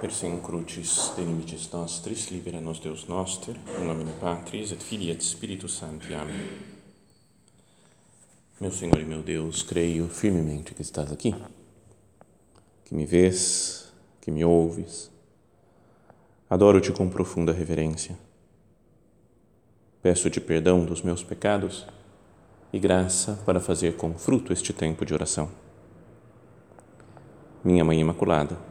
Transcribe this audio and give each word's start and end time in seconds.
Persem 0.00 0.40
crucis 0.40 1.12
de 1.14 1.22
limites 1.22 1.70
nostris, 1.70 2.30
libera 2.30 2.58
nos 2.58 2.80
Deus 2.80 3.06
noster, 3.06 3.54
in 3.78 3.84
nomine 3.84 4.12
Patris 4.18 4.72
et 4.72 4.82
Filii 4.82 5.10
et 5.10 5.22
Spiritus 5.22 5.74
Sancti. 5.74 6.14
Amém. 6.14 6.58
Meu 8.58 8.72
Senhor 8.72 8.98
e 8.98 9.04
meu 9.04 9.22
Deus, 9.22 9.62
creio 9.62 10.08
firmemente 10.08 10.72
que 10.72 10.80
estás 10.80 11.12
aqui, 11.12 11.34
que 12.86 12.94
me 12.94 13.04
vês, 13.04 13.92
que 14.22 14.30
me 14.30 14.42
ouves. 14.42 15.10
Adoro-te 16.48 16.92
com 16.92 17.10
profunda 17.10 17.52
reverência. 17.52 18.18
Peço-te 20.02 20.40
perdão 20.40 20.82
dos 20.82 21.02
meus 21.02 21.22
pecados 21.22 21.86
e 22.72 22.78
graça 22.78 23.38
para 23.44 23.60
fazer 23.60 23.98
com 23.98 24.14
fruto 24.14 24.50
este 24.50 24.72
tempo 24.72 25.04
de 25.04 25.12
oração. 25.12 25.50
Minha 27.62 27.84
Mãe 27.84 28.00
Imaculada, 28.00 28.70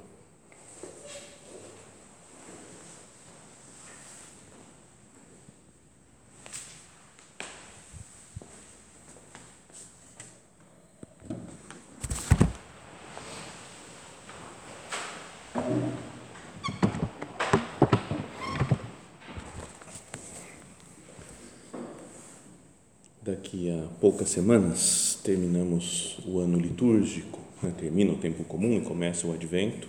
A 23.69 23.87
poucas 23.99 24.29
semanas 24.29 25.19
terminamos 25.23 26.17
o 26.25 26.39
ano 26.39 26.57
litúrgico, 26.57 27.39
né? 27.61 27.71
termina 27.77 28.11
o 28.11 28.17
tempo 28.17 28.43
comum 28.43 28.77
e 28.77 28.81
começa 28.81 29.27
o 29.27 29.33
advento. 29.33 29.87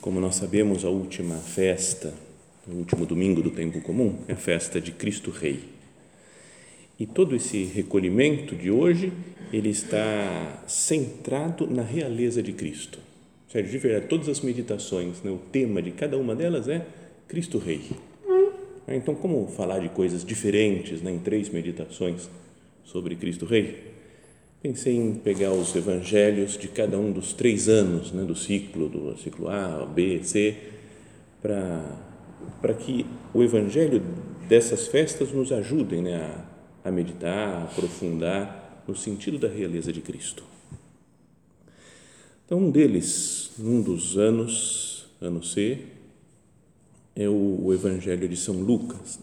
Como 0.00 0.20
nós 0.20 0.36
sabemos, 0.36 0.84
a 0.84 0.88
última 0.88 1.36
festa, 1.36 2.14
o 2.66 2.76
último 2.76 3.04
domingo 3.04 3.42
do 3.42 3.50
tempo 3.50 3.80
comum, 3.82 4.16
é 4.26 4.32
a 4.32 4.36
festa 4.36 4.80
de 4.80 4.92
Cristo 4.92 5.30
Rei. 5.30 5.60
E 6.98 7.04
todo 7.04 7.36
esse 7.36 7.64
recolhimento 7.64 8.56
de 8.56 8.70
hoje, 8.70 9.12
ele 9.52 9.68
está 9.68 10.64
centrado 10.66 11.66
na 11.66 11.82
realeza 11.82 12.42
de 12.42 12.52
Cristo. 12.52 12.98
Sério, 13.50 13.68
de 13.68 13.78
verdade, 13.78 14.06
todas 14.06 14.28
as 14.28 14.40
meditações, 14.40 15.22
né? 15.22 15.30
o 15.30 15.38
tema 15.50 15.82
de 15.82 15.90
cada 15.90 16.16
uma 16.16 16.34
delas 16.34 16.68
é 16.68 16.86
Cristo 17.28 17.58
Rei? 17.58 17.82
Então, 18.88 19.14
como 19.14 19.46
falar 19.46 19.78
de 19.78 19.88
coisas 19.88 20.24
diferentes 20.24 21.00
né, 21.00 21.12
em 21.12 21.18
três 21.18 21.48
meditações 21.48 22.28
sobre 22.84 23.14
Cristo 23.14 23.44
Rei? 23.44 23.90
Pensei 24.62 24.96
em 24.96 25.14
pegar 25.14 25.52
os 25.52 25.74
evangelhos 25.74 26.58
de 26.58 26.68
cada 26.68 26.98
um 26.98 27.12
dos 27.12 27.32
três 27.32 27.68
anos 27.68 28.12
né, 28.12 28.24
do 28.24 28.34
ciclo, 28.34 28.88
do 28.88 29.16
ciclo 29.16 29.48
A, 29.48 29.86
B, 29.86 30.22
C, 30.22 30.56
para 31.40 32.74
que 32.74 33.06
o 33.32 33.42
evangelho 33.42 34.02
dessas 34.48 34.88
festas 34.88 35.32
nos 35.32 35.50
ajudem 35.52 36.02
né, 36.02 36.16
a, 36.84 36.88
a 36.88 36.90
meditar, 36.90 37.48
a 37.48 37.62
aprofundar 37.64 38.84
no 38.86 38.94
sentido 38.94 39.38
da 39.38 39.48
realeza 39.48 39.92
de 39.92 40.00
Cristo. 40.00 40.44
Então, 42.44 42.58
um 42.58 42.70
deles, 42.70 43.52
num 43.56 43.80
dos 43.80 44.18
anos, 44.18 45.06
ano 45.20 45.42
C, 45.42 45.78
é 47.14 47.28
o, 47.28 47.72
Evangelho 47.72 48.28
de 48.28 48.36
São 48.36 48.60
Lucas 48.60 49.18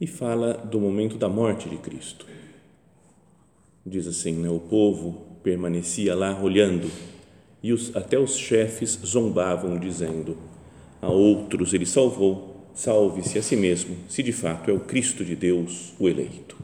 e 0.00 0.06
fala 0.06 0.54
do 0.54 0.80
momento 0.80 1.16
da 1.16 1.28
morte 1.28 1.68
de 1.68 1.76
Cristo. 1.76 2.26
Diz 3.84 4.06
assim: 4.06 4.32
né, 4.32 4.48
o 4.48 4.60
povo 4.60 5.26
permanecia 5.42 6.14
lá 6.14 6.40
olhando 6.40 6.90
e 7.62 7.72
os, 7.72 7.94
até 7.96 8.18
os 8.18 8.36
chefes 8.36 8.98
zombavam, 9.04 9.78
dizendo: 9.78 10.36
A 11.00 11.08
outros 11.08 11.74
ele 11.74 11.86
salvou, 11.86 12.68
salve-se 12.74 13.38
a 13.38 13.42
si 13.42 13.56
mesmo, 13.56 13.96
se 14.08 14.22
de 14.22 14.32
fato 14.32 14.70
é 14.70 14.74
o 14.74 14.80
Cristo 14.80 15.24
de 15.24 15.34
Deus, 15.34 15.92
o 15.98 16.08
eleito. 16.08 16.56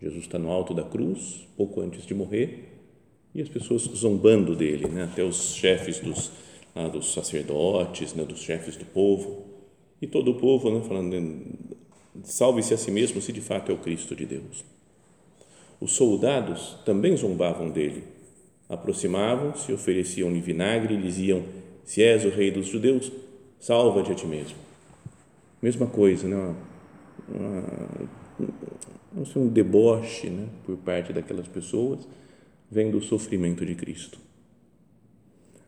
Jesus 0.00 0.24
está 0.24 0.38
no 0.38 0.50
alto 0.50 0.74
da 0.74 0.82
cruz, 0.82 1.46
pouco 1.56 1.80
antes 1.80 2.04
de 2.04 2.14
morrer, 2.14 2.74
e 3.34 3.40
as 3.40 3.48
pessoas 3.48 3.82
zombando 3.82 4.54
dele, 4.54 4.86
né? 4.88 5.04
até 5.04 5.24
os 5.24 5.54
chefes 5.54 5.98
dos 5.98 6.30
dos 6.92 7.12
sacerdotes, 7.12 8.14
né, 8.14 8.24
dos 8.24 8.40
chefes 8.40 8.76
do 8.76 8.84
povo, 8.84 9.44
e 10.02 10.06
todo 10.06 10.32
o 10.32 10.34
povo 10.34 10.70
né, 10.70 10.82
falando, 10.86 11.14
salve-se 12.24 12.74
a 12.74 12.76
si 12.76 12.90
mesmo 12.90 13.20
se 13.20 13.32
de 13.32 13.40
fato 13.40 13.70
é 13.70 13.74
o 13.74 13.78
Cristo 13.78 14.14
de 14.14 14.26
Deus. 14.26 14.64
Os 15.80 15.92
soldados 15.92 16.78
também 16.84 17.16
zombavam 17.16 17.70
dele, 17.70 18.04
aproximavam-se, 18.68 19.72
ofereciam-lhe 19.72 20.40
vinagre 20.40 20.94
e 20.94 21.00
diziam, 21.00 21.44
se 21.84 22.02
és 22.02 22.24
o 22.24 22.30
rei 22.30 22.50
dos 22.50 22.66
judeus, 22.66 23.12
salva-te 23.60 24.10
a 24.12 24.14
ti 24.14 24.26
mesmo. 24.26 24.56
Mesma 25.62 25.86
coisa, 25.86 26.26
né? 26.26 26.54
Uma, 27.28 27.64
uma, 29.12 29.24
um 29.36 29.48
deboche 29.48 30.28
né, 30.28 30.48
por 30.66 30.76
parte 30.78 31.12
daquelas 31.12 31.46
pessoas, 31.46 32.06
vendo 32.70 32.98
o 32.98 33.02
sofrimento 33.02 33.64
de 33.64 33.74
Cristo. 33.74 34.18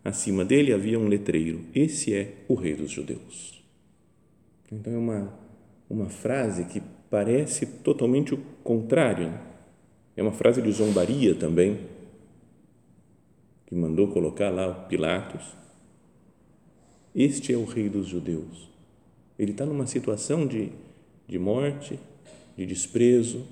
Acima 0.07 0.45
dele 0.45 0.73
havia 0.73 1.01
um 1.01 1.09
letreiro: 1.09 1.65
Esse 1.75 2.15
é 2.15 2.35
o 2.47 2.55
Rei 2.55 2.77
dos 2.77 2.93
Judeus. 2.93 3.61
Então 4.71 4.93
é 4.93 4.97
uma, 4.97 5.35
uma 5.91 6.09
frase 6.09 6.65
que 6.67 6.81
parece 7.11 7.67
totalmente 7.67 8.33
o 8.33 8.39
contrário. 8.63 9.31
Né? 9.31 9.41
É 10.17 10.23
uma 10.23 10.31
frase 10.31 10.63
de 10.63 10.71
zombaria 10.71 11.35
também, 11.35 11.81
que 13.67 13.75
mandou 13.75 14.07
colocar 14.07 14.49
lá 14.49 14.73
Pilatos. 14.73 15.57
Este 17.13 17.53
é 17.53 17.57
o 17.57 17.65
Rei 17.65 17.89
dos 17.89 18.07
Judeus. 18.07 18.71
Ele 19.37 19.51
está 19.51 19.67
numa 19.67 19.89
situação 19.89 20.47
de, 20.47 20.71
de 21.27 21.37
morte, 21.37 21.99
de 22.57 22.65
desprezo, 22.65 23.45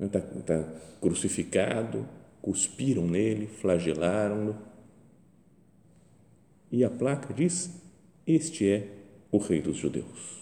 está 0.00 0.20
né? 0.20 0.42
tá 0.46 0.72
crucificado, 1.02 2.08
cuspiram 2.40 3.06
nele, 3.06 3.46
flagelaram-no 3.46 4.65
e 6.70 6.84
a 6.84 6.90
placa 6.90 7.32
diz: 7.32 7.70
Este 8.26 8.68
é 8.68 8.88
o 9.30 9.38
Rei 9.38 9.60
dos 9.60 9.76
Judeus. 9.76 10.36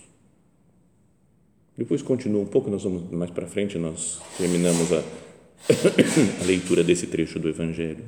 Depois 1.77 2.03
continua 2.03 2.43
um 2.43 2.47
pouco, 2.47 2.71
nós 2.71 2.85
vamos 2.85 3.11
mais 3.11 3.31
para 3.31 3.47
frente, 3.47 3.77
nós 3.79 4.21
terminamos 4.39 4.93
a, 4.93 4.99
a 6.41 6.45
leitura 6.45 6.85
desse 6.85 7.09
trecho 7.09 7.39
do 7.39 7.49
Evangelho. 7.49 8.05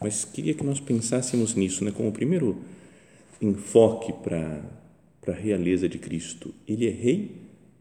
Mas 0.00 0.24
queria 0.24 0.52
que 0.52 0.62
nós 0.62 0.78
pensássemos 0.78 1.54
nisso, 1.54 1.82
né, 1.84 1.90
como 1.90 2.10
o 2.10 2.12
primeiro 2.12 2.62
enfoque 3.40 4.12
para, 4.12 4.62
para 5.22 5.32
a 5.32 5.36
realeza 5.36 5.88
de 5.88 5.98
Cristo. 5.98 6.54
Ele 6.68 6.86
é 6.86 6.90
rei 6.90 7.36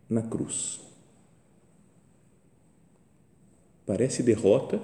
na 0.10 0.22
cruz. 0.22 0.80
Parece 3.86 4.24
derrota 4.24 4.82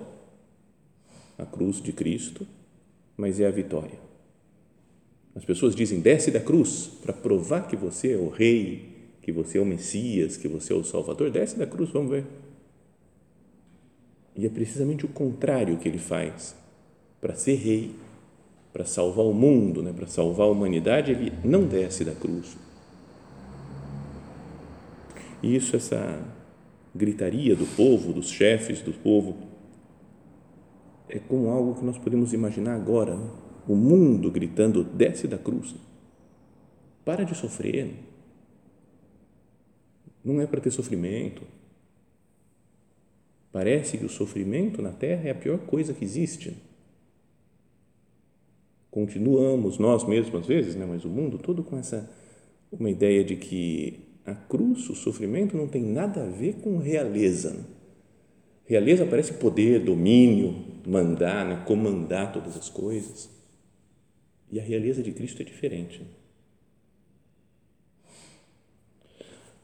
a 1.37 1.45
cruz 1.45 1.81
de 1.81 1.91
Cristo, 1.93 2.45
mas 3.17 3.39
é 3.39 3.47
a 3.47 3.51
vitória. 3.51 3.99
As 5.35 5.45
pessoas 5.45 5.75
dizem: 5.75 5.99
desce 5.99 6.31
da 6.31 6.39
cruz 6.39 6.91
para 7.01 7.13
provar 7.13 7.67
que 7.67 7.75
você 7.75 8.13
é 8.13 8.17
o 8.17 8.29
rei, 8.29 8.89
que 9.21 9.31
você 9.31 9.57
é 9.57 9.61
o 9.61 9.65
Messias, 9.65 10.37
que 10.37 10.47
você 10.47 10.73
é 10.73 10.75
o 10.75 10.83
Salvador. 10.83 11.29
Desce 11.29 11.57
da 11.57 11.65
cruz, 11.65 11.89
vamos 11.89 12.11
ver. 12.11 12.25
E 14.35 14.45
é 14.45 14.49
precisamente 14.49 15.05
o 15.05 15.09
contrário 15.09 15.77
que 15.77 15.87
ele 15.87 15.97
faz. 15.97 16.55
Para 17.19 17.35
ser 17.35 17.55
rei, 17.55 17.91
para 18.73 18.85
salvar 18.85 19.25
o 19.25 19.33
mundo, 19.33 19.83
né, 19.83 19.93
para 19.93 20.07
salvar 20.07 20.47
a 20.47 20.51
humanidade, 20.51 21.11
ele 21.11 21.31
não 21.43 21.65
desce 21.65 22.03
da 22.03 22.13
cruz. 22.13 22.57
E 25.43 25.55
isso, 25.55 25.75
essa 25.75 26.19
gritaria 26.95 27.55
do 27.55 27.65
povo, 27.75 28.13
dos 28.13 28.29
chefes 28.29 28.81
do 28.81 28.93
povo, 28.93 29.35
é 31.11 31.19
como 31.19 31.49
algo 31.49 31.75
que 31.75 31.85
nós 31.85 31.97
podemos 31.97 32.33
imaginar 32.33 32.75
agora. 32.75 33.15
Né? 33.15 33.29
O 33.67 33.75
mundo 33.75 34.31
gritando: 34.31 34.83
desce 34.83 35.27
da 35.27 35.37
cruz. 35.37 35.75
Para 37.05 37.23
de 37.23 37.35
sofrer. 37.35 37.93
Não 40.23 40.39
é 40.39 40.47
para 40.47 40.61
ter 40.61 40.71
sofrimento. 40.71 41.41
Parece 43.51 43.97
que 43.97 44.05
o 44.05 44.09
sofrimento 44.09 44.81
na 44.81 44.91
terra 44.91 45.27
é 45.27 45.31
a 45.31 45.35
pior 45.35 45.59
coisa 45.59 45.93
que 45.93 46.05
existe. 46.05 46.55
Continuamos 48.89 49.77
nós 49.77 50.05
mesmos 50.07 50.41
às 50.41 50.47
vezes, 50.47 50.75
né? 50.75 50.85
mas 50.85 51.03
o 51.05 51.09
mundo 51.09 51.37
todo 51.37 51.63
com 51.63 51.77
essa 51.77 52.09
uma 52.71 52.89
ideia 52.89 53.23
de 53.23 53.35
que 53.35 53.99
a 54.25 54.33
cruz, 54.33 54.89
o 54.89 54.95
sofrimento 54.95 55.57
não 55.57 55.67
tem 55.67 55.83
nada 55.83 56.23
a 56.23 56.27
ver 56.27 56.55
com 56.61 56.77
realeza. 56.77 57.65
Né? 58.71 58.79
Realeza 58.79 59.05
parece 59.05 59.33
poder, 59.33 59.83
domínio, 59.83 60.55
mandar, 60.87 61.45
né? 61.45 61.63
comandar 61.65 62.31
todas 62.31 62.55
as 62.55 62.69
coisas. 62.69 63.29
E 64.49 64.59
a 64.59 64.63
realeza 64.63 65.03
de 65.03 65.11
Cristo 65.11 65.41
é 65.41 65.45
diferente. 65.45 66.01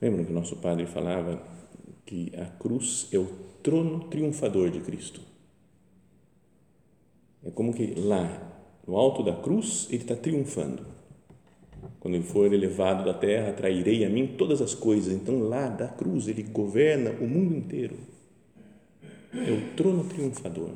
Lembra 0.01 0.23
que 0.25 0.31
o 0.31 0.35
nosso 0.35 0.57
padre 0.57 0.85
falava 0.85 1.41
que 2.05 2.31
a 2.37 2.45
cruz 2.45 3.07
é 3.11 3.17
o 3.17 3.27
trono 3.63 4.01
triunfador 4.09 4.69
de 4.69 4.79
Cristo. 4.81 5.21
É 7.43 7.49
como 7.51 7.73
que 7.73 7.95
lá, 7.95 8.75
no 8.85 8.95
alto 8.95 9.23
da 9.23 9.33
cruz, 9.33 9.87
ele 9.89 10.03
está 10.03 10.15
triunfando. 10.15 10.85
Quando 11.99 12.15
ele 12.15 12.23
for 12.23 12.51
elevado 12.53 13.03
da 13.03 13.13
terra, 13.13 13.49
atrairei 13.49 14.05
a 14.05 14.09
mim 14.09 14.35
todas 14.37 14.61
as 14.61 14.73
coisas. 14.73 15.13
Então, 15.13 15.39
lá 15.39 15.67
da 15.67 15.87
cruz, 15.87 16.27
ele 16.27 16.43
governa 16.43 17.11
o 17.19 17.27
mundo 17.27 17.55
inteiro. 17.55 17.97
É 19.33 19.51
o 19.51 19.75
trono 19.75 20.03
triunfador. 20.05 20.69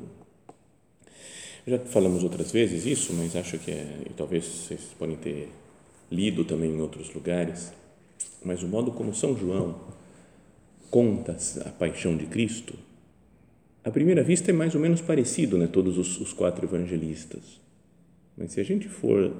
Já 1.66 1.78
falamos 1.78 2.24
outras 2.24 2.50
vezes 2.50 2.84
isso, 2.86 3.12
mas 3.14 3.36
acho 3.36 3.58
que 3.58 3.70
é, 3.70 4.06
talvez 4.16 4.44
vocês 4.44 4.80
podem 4.98 5.16
ter 5.16 5.48
lido 6.10 6.44
também 6.44 6.70
em 6.70 6.80
outros 6.80 7.12
lugares, 7.14 7.72
mas 8.44 8.62
o 8.62 8.68
modo 8.68 8.90
como 8.90 9.14
São 9.14 9.36
João 9.36 9.80
conta 10.90 11.36
a 11.64 11.68
paixão 11.70 12.16
de 12.16 12.26
Cristo, 12.26 12.74
à 13.84 13.90
primeira 13.90 14.22
vista 14.22 14.50
é 14.50 14.54
mais 14.54 14.74
ou 14.74 14.80
menos 14.80 15.00
parecido, 15.00 15.56
né, 15.56 15.66
todos 15.66 15.96
os, 15.96 16.20
os 16.20 16.32
quatro 16.32 16.66
evangelistas. 16.66 17.60
Mas 18.36 18.52
se 18.52 18.60
a 18.60 18.64
gente 18.64 18.88
for 18.88 19.32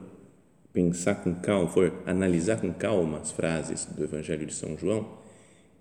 pensar 0.73 1.17
com 1.17 1.35
calma, 1.35 1.69
for 1.69 1.93
analisar 2.07 2.61
com 2.61 2.73
calma 2.73 3.19
as 3.19 3.31
frases 3.31 3.85
do 3.85 4.03
Evangelho 4.03 4.47
de 4.47 4.55
São 4.55 4.77
João, 4.79 5.07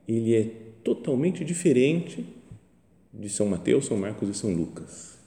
ele 0.08 0.36
é 0.36 0.44
totalmente 0.84 1.46
diferente 1.46 2.26
de 3.14 3.30
São 3.30 3.48
Mateus, 3.48 3.86
São 3.86 3.98
Marcos 3.98 4.30
e 4.30 4.34
São 4.34 4.54
Lucas 4.54 5.18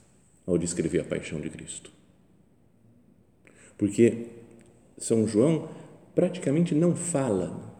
ao 0.45 0.57
descrever 0.57 0.99
a 0.99 1.03
paixão 1.03 1.41
de 1.41 1.49
Cristo. 1.49 1.91
Porque 3.77 4.27
São 4.97 5.27
João 5.27 5.69
praticamente 6.13 6.73
não 6.73 6.95
fala 6.95 7.73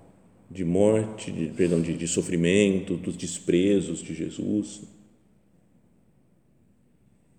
de 0.49 0.63
morte, 0.63 1.31
de, 1.31 1.47
perdão, 1.47 1.81
de, 1.81 1.95
de 1.95 2.07
sofrimento, 2.07 2.97
dos 2.97 3.15
desprezos 3.15 4.01
de 4.01 4.13
Jesus. 4.13 4.83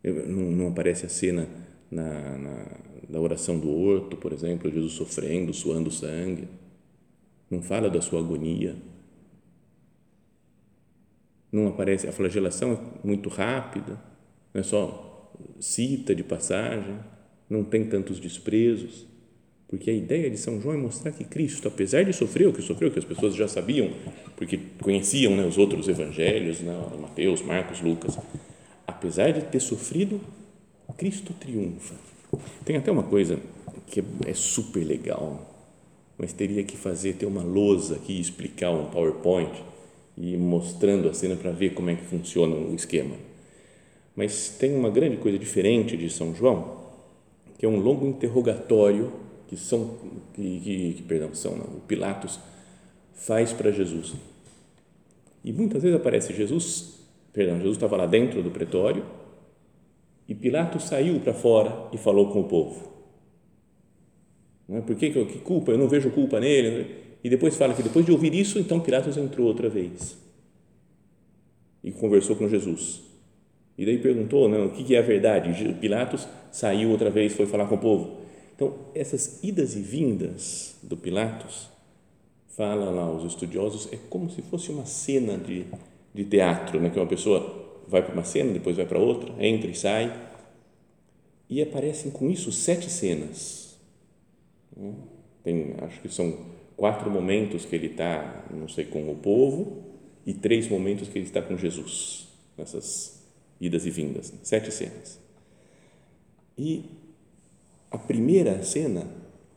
Não, 0.02 0.50
não 0.52 0.68
aparece 0.68 1.06
a 1.06 1.08
cena 1.08 1.48
na, 1.90 2.38
na, 2.38 2.78
na, 3.08 3.20
oração 3.20 3.58
do 3.58 3.70
horto, 3.70 4.16
por 4.16 4.32
exemplo, 4.32 4.70
Jesus 4.70 4.92
sofrendo, 4.92 5.52
suando 5.52 5.90
sangue. 5.90 6.48
Não 7.50 7.62
fala 7.62 7.90
da 7.90 8.00
sua 8.00 8.20
agonia. 8.20 8.76
Não 11.56 11.68
aparece, 11.68 12.06
a 12.06 12.12
flagelação 12.12 12.72
é 12.72 13.06
muito 13.06 13.28
rápida, 13.28 13.98
não 14.52 14.60
é 14.60 14.62
só 14.62 15.32
cita 15.58 16.14
de 16.14 16.22
passagem, 16.22 16.98
não 17.48 17.64
tem 17.64 17.84
tantos 17.84 18.20
desprezos 18.20 19.06
porque 19.68 19.90
a 19.90 19.92
ideia 19.92 20.30
de 20.30 20.38
São 20.38 20.60
João 20.60 20.74
é 20.74 20.78
mostrar 20.78 21.10
que 21.10 21.24
Cristo, 21.24 21.66
apesar 21.66 22.04
de 22.04 22.12
sofrer 22.12 22.46
o 22.46 22.52
que 22.52 22.62
sofreu, 22.62 22.90
que 22.90 22.98
as 22.98 23.04
pessoas 23.04 23.34
já 23.34 23.48
sabiam, 23.48 23.90
porque 24.36 24.60
conheciam 24.80 25.36
né, 25.36 25.44
os 25.44 25.58
outros 25.58 25.88
evangelhos, 25.88 26.60
né, 26.60 26.72
Mateus, 27.00 27.42
Marcos, 27.42 27.80
Lucas, 27.80 28.16
apesar 28.86 29.32
de 29.32 29.42
ter 29.42 29.60
sofrido, 29.60 30.20
Cristo 30.96 31.34
triunfa. 31.34 31.94
Tem 32.64 32.76
até 32.76 32.92
uma 32.92 33.02
coisa 33.02 33.40
que 33.88 34.04
é 34.24 34.34
super 34.34 34.84
legal, 34.84 35.52
mas 36.16 36.32
teria 36.32 36.62
que 36.62 36.76
fazer, 36.76 37.14
ter 37.14 37.26
uma 37.26 37.42
lousa 37.42 37.96
aqui, 37.96 38.20
explicar 38.20 38.70
um 38.70 38.86
PowerPoint 38.86 39.50
e 40.16 40.36
mostrando 40.36 41.08
a 41.08 41.14
cena 41.14 41.36
para 41.36 41.50
ver 41.50 41.74
como 41.74 41.90
é 41.90 41.94
que 41.94 42.04
funciona 42.04 42.54
o 42.54 42.74
esquema. 42.74 43.16
Mas 44.14 44.48
tem 44.58 44.74
uma 44.74 44.88
grande 44.88 45.18
coisa 45.18 45.38
diferente 45.38 45.96
de 45.96 46.08
São 46.08 46.34
João, 46.34 46.86
que 47.58 47.66
é 47.66 47.68
um 47.68 47.78
longo 47.78 48.06
interrogatório 48.06 49.12
que 49.48 49.56
são 49.56 49.96
que, 50.34 50.94
que, 50.96 51.02
perdão 51.06 51.34
são 51.34 51.56
não, 51.56 51.64
o 51.64 51.80
Pilatos 51.86 52.38
faz 53.14 53.52
para 53.52 53.70
Jesus 53.70 54.14
e 55.44 55.52
muitas 55.52 55.82
vezes 55.82 55.96
aparece 55.96 56.34
Jesus 56.34 56.98
perdão 57.32 57.56
Jesus 57.58 57.76
estava 57.76 57.96
lá 57.96 58.06
dentro 58.06 58.42
do 58.42 58.50
pretório 58.50 59.04
e 60.28 60.34
Pilatos 60.34 60.84
saiu 60.84 61.20
para 61.20 61.32
fora 61.32 61.88
e 61.92 61.96
falou 61.96 62.32
com 62.32 62.40
o 62.40 62.44
povo 62.44 62.92
não 64.68 64.78
é? 64.78 64.80
por 64.80 64.96
que, 64.96 65.10
que 65.10 65.38
culpa 65.38 65.70
eu 65.70 65.78
não 65.78 65.88
vejo 65.88 66.10
culpa 66.10 66.40
nele 66.40 67.05
e 67.26 67.30
depois 67.30 67.56
fala 67.56 67.74
que 67.74 67.82
depois 67.82 68.06
de 68.06 68.12
ouvir 68.12 68.32
isso 68.34 68.58
então 68.58 68.78
Pilatos 68.78 69.16
entrou 69.16 69.46
outra 69.46 69.68
vez 69.68 70.16
e 71.82 71.90
conversou 71.90 72.36
com 72.36 72.48
Jesus 72.48 73.00
e 73.76 73.84
daí 73.84 73.98
perguntou 73.98 74.48
não, 74.48 74.66
o 74.66 74.70
que, 74.70 74.94
é 74.94 74.98
a 74.98 75.02
verdade 75.02 75.74
Pilatos 75.80 76.28
saiu 76.52 76.90
outra 76.90 77.10
vez 77.10 77.32
foi 77.32 77.46
falar 77.46 77.66
com 77.66 77.74
o 77.74 77.78
povo 77.78 78.26
então, 78.56 78.74
essas 78.94 79.44
idas 79.44 79.76
e 79.76 79.82
vindas 79.82 80.76
do 80.82 80.96
Pilatos, 80.96 81.68
fala 82.48 82.90
lá 82.90 83.10
os 83.12 83.22
estudiosos, 83.30 83.92
é 83.92 83.98
como 84.08 84.30
se 84.30 84.40
fosse 84.40 84.70
uma 84.70 84.86
cena 84.86 85.36
de, 85.36 85.66
de 86.14 86.24
teatro, 86.24 86.80
né? 86.80 86.88
que 86.88 86.98
uma 86.98 87.06
pessoa 87.06 87.84
vai 87.86 88.02
para 88.02 88.14
uma 88.14 88.24
cena, 88.24 88.54
depois 88.54 88.78
vai 88.78 88.86
para 88.86 88.98
outra, 88.98 89.30
entra 89.44 89.70
e 89.70 89.74
sai, 89.74 90.30
e 91.50 91.60
aparecem 91.60 92.10
com 92.10 92.30
isso 92.30 92.50
sete 92.50 92.90
cenas. 92.90 93.78
Né? 94.74 94.94
Tem, 95.44 95.74
acho 95.82 96.00
que 96.00 96.08
são 96.08 96.34
quatro 96.76 97.10
momentos 97.10 97.64
que 97.64 97.74
ele 97.74 97.86
está, 97.86 98.44
não 98.50 98.68
sei, 98.68 98.84
com 98.84 99.10
o 99.10 99.16
povo, 99.16 99.82
e 100.26 100.34
três 100.34 100.68
momentos 100.68 101.08
que 101.08 101.18
ele 101.18 101.26
está 101.26 101.40
com 101.40 101.56
Jesus, 101.56 102.28
nessas 102.56 103.22
idas 103.60 103.86
e 103.86 103.90
vindas, 103.90 104.32
sete 104.42 104.72
cenas. 104.72 105.18
E 106.58 106.84
a 107.90 107.98
primeira 107.98 108.62
cena 108.62 109.06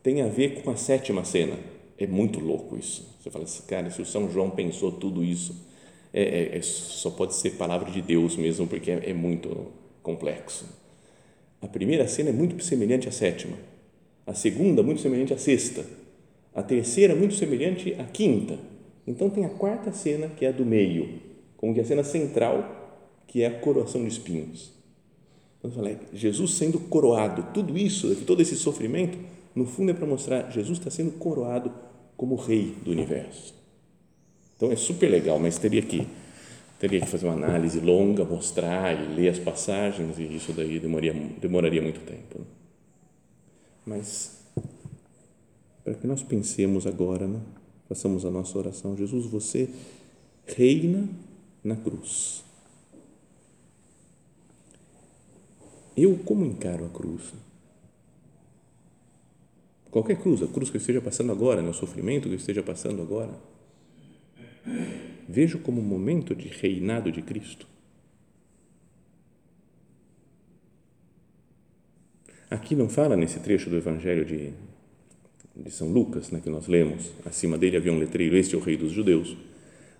tem 0.02 0.22
a 0.22 0.28
ver 0.28 0.62
com 0.62 0.70
a 0.70 0.76
sétima 0.76 1.24
cena. 1.24 1.56
É 1.98 2.06
muito 2.06 2.40
louco 2.40 2.76
isso. 2.76 3.06
Você 3.20 3.30
fala 3.30 3.44
assim, 3.44 3.62
cara, 3.66 3.90
se 3.90 4.00
o 4.00 4.06
São 4.06 4.30
João 4.30 4.50
pensou 4.50 4.92
tudo 4.92 5.22
isso, 5.22 5.54
é, 6.12 6.22
é, 6.22 6.56
é 6.56 6.62
só 6.62 7.10
pode 7.10 7.34
ser 7.34 7.50
palavra 7.52 7.90
de 7.90 8.00
Deus 8.00 8.36
mesmo, 8.36 8.66
porque 8.66 8.90
é, 8.90 9.10
é 9.10 9.14
muito 9.14 9.66
complexo. 10.02 10.64
A 11.60 11.68
primeira 11.68 12.08
cena 12.08 12.30
é 12.30 12.32
muito 12.32 12.62
semelhante 12.64 13.08
à 13.08 13.12
sétima. 13.12 13.56
A 14.26 14.32
segunda, 14.32 14.82
muito 14.82 15.00
semelhante 15.00 15.34
à 15.34 15.38
sexta. 15.38 15.84
A 16.60 16.62
terceira, 16.62 17.14
muito 17.14 17.32
semelhante 17.32 17.94
à 17.98 18.04
quinta. 18.04 18.58
Então, 19.06 19.30
tem 19.30 19.46
a 19.46 19.48
quarta 19.48 19.90
cena, 19.92 20.28
que 20.28 20.44
é 20.44 20.50
a 20.50 20.52
do 20.52 20.66
meio, 20.66 21.20
como 21.56 21.72
que 21.72 21.80
a 21.80 21.84
cena 21.84 22.04
central, 22.04 23.02
que 23.26 23.42
é 23.42 23.46
a 23.46 23.60
coroação 23.60 24.02
de 24.02 24.08
espinhos. 24.08 24.70
Então, 25.58 25.70
falei, 25.70 25.96
Jesus 26.12 26.52
sendo 26.54 26.78
coroado, 26.78 27.46
tudo 27.54 27.78
isso, 27.78 28.14
todo 28.26 28.42
esse 28.42 28.56
sofrimento, 28.56 29.16
no 29.54 29.64
fundo 29.64 29.90
é 29.90 29.94
para 29.94 30.06
mostrar 30.06 30.50
Jesus 30.50 30.78
está 30.78 30.90
sendo 30.90 31.12
coroado 31.12 31.72
como 32.14 32.36
rei 32.36 32.76
do 32.84 32.90
universo. 32.90 33.54
Então 34.54 34.70
é 34.70 34.76
super 34.76 35.10
legal, 35.10 35.38
mas 35.38 35.56
teria 35.56 35.80
que 35.80 36.06
teria 36.78 37.00
que 37.00 37.06
fazer 37.06 37.26
uma 37.26 37.34
análise 37.34 37.80
longa, 37.80 38.24
mostrar 38.24 38.92
e 38.92 39.14
ler 39.14 39.30
as 39.30 39.38
passagens 39.38 40.18
e 40.18 40.36
isso 40.36 40.52
daí 40.52 40.78
demoraria, 40.78 41.14
demoraria 41.40 41.80
muito 41.80 42.00
tempo. 42.00 42.38
Né? 42.38 42.44
Mas 43.86 44.39
para 45.90 45.98
que 45.98 46.06
nós 46.06 46.22
pensemos 46.22 46.86
agora, 46.86 47.26
né? 47.26 47.40
façamos 47.88 48.24
a 48.24 48.30
nossa 48.30 48.56
oração, 48.56 48.96
Jesus, 48.96 49.26
você 49.26 49.68
reina 50.46 51.08
na 51.64 51.74
cruz 51.74 52.44
Eu 55.96 56.16
como 56.18 56.46
encaro 56.46 56.86
a 56.86 56.88
cruz? 56.88 57.34
Qualquer 59.90 60.16
cruz, 60.22 60.40
a 60.40 60.46
cruz 60.46 60.70
que 60.70 60.76
eu 60.76 60.80
esteja 60.80 61.00
passando 61.00 61.32
agora, 61.32 61.60
né, 61.60 61.70
o 61.70 61.74
sofrimento 61.74 62.28
que 62.28 62.34
eu 62.34 62.38
esteja 62.38 62.62
passando 62.62 63.02
agora, 63.02 63.34
vejo 65.28 65.58
como 65.58 65.80
um 65.80 65.84
momento 65.84 66.36
de 66.36 66.46
reinado 66.46 67.10
de 67.10 67.20
Cristo. 67.20 67.66
Aqui 72.48 72.76
não 72.76 72.88
fala 72.88 73.16
nesse 73.16 73.40
trecho 73.40 73.68
do 73.68 73.76
Evangelho 73.76 74.24
de, 74.24 74.54
de 75.62 75.70
São 75.70 75.88
Lucas, 75.88 76.30
né, 76.30 76.40
que 76.42 76.50
nós 76.50 76.66
lemos, 76.66 77.10
acima 77.24 77.58
dele 77.58 77.76
havia 77.76 77.92
um 77.92 77.98
letreiro, 77.98 78.36
este 78.36 78.54
é 78.54 78.58
o 78.58 78.60
rei 78.60 78.76
dos 78.76 78.92
judeus, 78.92 79.36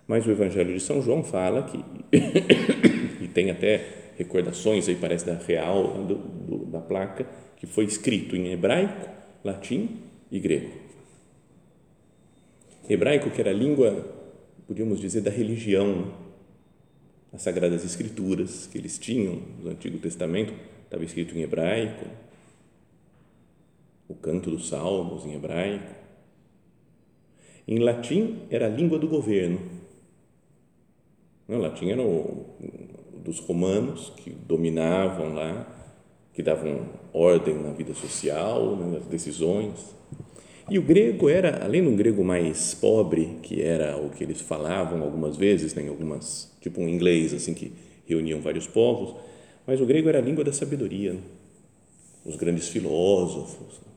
mas 0.07 0.25
o 0.25 0.31
Evangelho 0.31 0.73
de 0.73 0.79
São 0.79 1.01
João 1.01 1.23
fala 1.23 1.63
que, 1.63 1.77
e 3.23 3.27
tem 3.27 3.51
até 3.51 4.13
recordações 4.17 4.87
aí 4.87 4.95
parece 4.95 5.25
da 5.25 5.35
real 5.35 6.03
do, 6.03 6.15
do, 6.15 6.65
da 6.65 6.79
placa 6.79 7.27
que 7.57 7.65
foi 7.65 7.85
escrito 7.85 8.35
em 8.35 8.51
hebraico, 8.51 9.09
latim 9.43 10.01
e 10.31 10.39
grego. 10.39 10.71
Hebraico 12.89 13.29
que 13.29 13.39
era 13.39 13.51
a 13.51 13.53
língua, 13.53 14.05
podíamos 14.67 14.99
dizer, 14.99 15.21
da 15.21 15.31
religião, 15.31 16.13
as 17.31 17.43
sagradas 17.43 17.85
escrituras 17.85 18.67
que 18.67 18.77
eles 18.77 18.97
tinham 18.97 19.41
no 19.61 19.69
Antigo 19.69 19.97
Testamento 19.99 20.53
estava 20.83 21.05
escrito 21.05 21.37
em 21.37 21.41
hebraico, 21.41 22.05
o 24.11 24.15
canto 24.15 24.51
dos 24.51 24.67
salmos 24.67 25.25
em 25.25 25.33
hebraico. 25.33 25.95
Em 27.65 27.79
latim 27.79 28.39
era 28.49 28.65
a 28.65 28.69
língua 28.69 28.99
do 28.99 29.07
governo. 29.07 29.59
O 31.47 31.55
latim 31.55 31.89
era 31.89 32.01
o, 32.01 32.45
dos 33.23 33.39
romanos 33.39 34.11
que 34.17 34.29
dominavam 34.29 35.33
lá, 35.33 35.65
que 36.33 36.43
davam 36.43 36.89
ordem 37.13 37.55
na 37.55 37.71
vida 37.71 37.93
social, 37.93 38.75
nas 38.75 39.05
decisões. 39.05 39.95
E 40.69 40.77
o 40.77 40.81
grego 40.81 41.29
era, 41.29 41.63
além 41.63 41.81
de 41.81 41.87
um 41.87 41.95
grego 41.95 42.23
mais 42.23 42.73
pobre, 42.73 43.37
que 43.41 43.61
era 43.61 43.97
o 43.97 44.09
que 44.09 44.23
eles 44.23 44.41
falavam 44.41 45.01
algumas 45.03 45.37
vezes, 45.37 45.73
né, 45.73 45.83
em 45.83 45.87
algumas, 45.87 46.51
tipo 46.59 46.81
um 46.81 46.87
inglês, 46.87 47.33
assim, 47.33 47.53
que 47.53 47.73
reuniam 48.05 48.41
vários 48.41 48.67
povos, 48.67 49.15
mas 49.65 49.79
o 49.79 49.85
grego 49.85 50.09
era 50.09 50.19
a 50.19 50.21
língua 50.21 50.43
da 50.43 50.51
sabedoria, 50.51 51.13
né? 51.13 51.21
os 52.25 52.35
grandes 52.35 52.67
filósofos. 52.67 53.90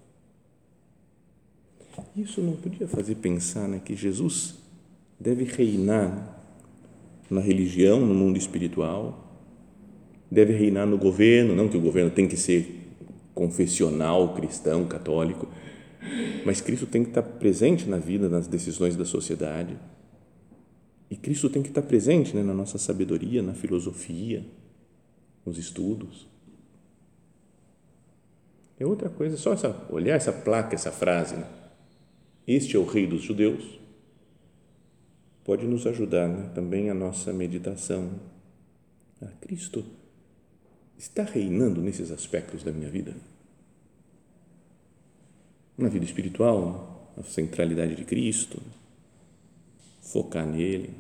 Isso 2.16 2.40
não 2.40 2.54
podia 2.54 2.86
fazer 2.86 3.16
pensar 3.16 3.68
né, 3.68 3.80
que 3.84 3.94
Jesus 3.94 4.56
deve 5.18 5.44
reinar 5.44 6.40
na 7.30 7.40
religião, 7.40 8.00
no 8.00 8.14
mundo 8.14 8.36
espiritual, 8.36 9.24
deve 10.30 10.52
reinar 10.52 10.86
no 10.86 10.98
governo, 10.98 11.54
não 11.54 11.68
que 11.68 11.76
o 11.76 11.80
governo 11.80 12.10
tem 12.10 12.28
que 12.28 12.36
ser 12.36 12.82
confessional, 13.34 14.34
cristão, 14.34 14.84
católico, 14.86 15.48
mas 16.44 16.60
Cristo 16.60 16.86
tem 16.86 17.02
que 17.02 17.10
estar 17.10 17.22
presente 17.22 17.88
na 17.88 17.98
vida, 17.98 18.28
nas 18.28 18.46
decisões 18.46 18.96
da 18.96 19.04
sociedade. 19.04 19.76
E 21.10 21.16
Cristo 21.16 21.48
tem 21.48 21.62
que 21.62 21.68
estar 21.68 21.82
presente 21.82 22.34
né, 22.34 22.42
na 22.42 22.54
nossa 22.54 22.76
sabedoria, 22.76 23.42
na 23.42 23.54
filosofia, 23.54 24.44
nos 25.44 25.58
estudos. 25.58 26.26
É 28.78 28.84
outra 28.84 29.08
coisa, 29.08 29.36
só 29.36 29.52
essa, 29.52 29.86
olhar 29.90 30.16
essa 30.16 30.32
placa, 30.32 30.74
essa 30.74 30.90
frase, 30.90 31.36
né? 31.36 31.46
Este 32.46 32.76
é 32.76 32.78
o 32.78 32.84
rei 32.84 33.06
dos 33.06 33.22
judeus, 33.22 33.78
pode 35.44 35.66
nos 35.66 35.86
ajudar 35.86 36.28
né, 36.28 36.50
também 36.54 36.90
a 36.90 36.94
nossa 36.94 37.32
meditação. 37.32 38.10
Ah, 39.22 39.30
Cristo 39.40 39.84
está 40.98 41.22
reinando 41.22 41.80
nesses 41.80 42.10
aspectos 42.10 42.62
da 42.62 42.72
minha 42.72 42.88
vida? 42.88 43.14
Na 45.76 45.88
vida 45.88 46.04
espiritual, 46.04 47.12
a 47.16 47.22
centralidade 47.22 47.96
de 47.96 48.04
Cristo, 48.04 48.60
focar 50.02 50.46
nele, 50.46 50.90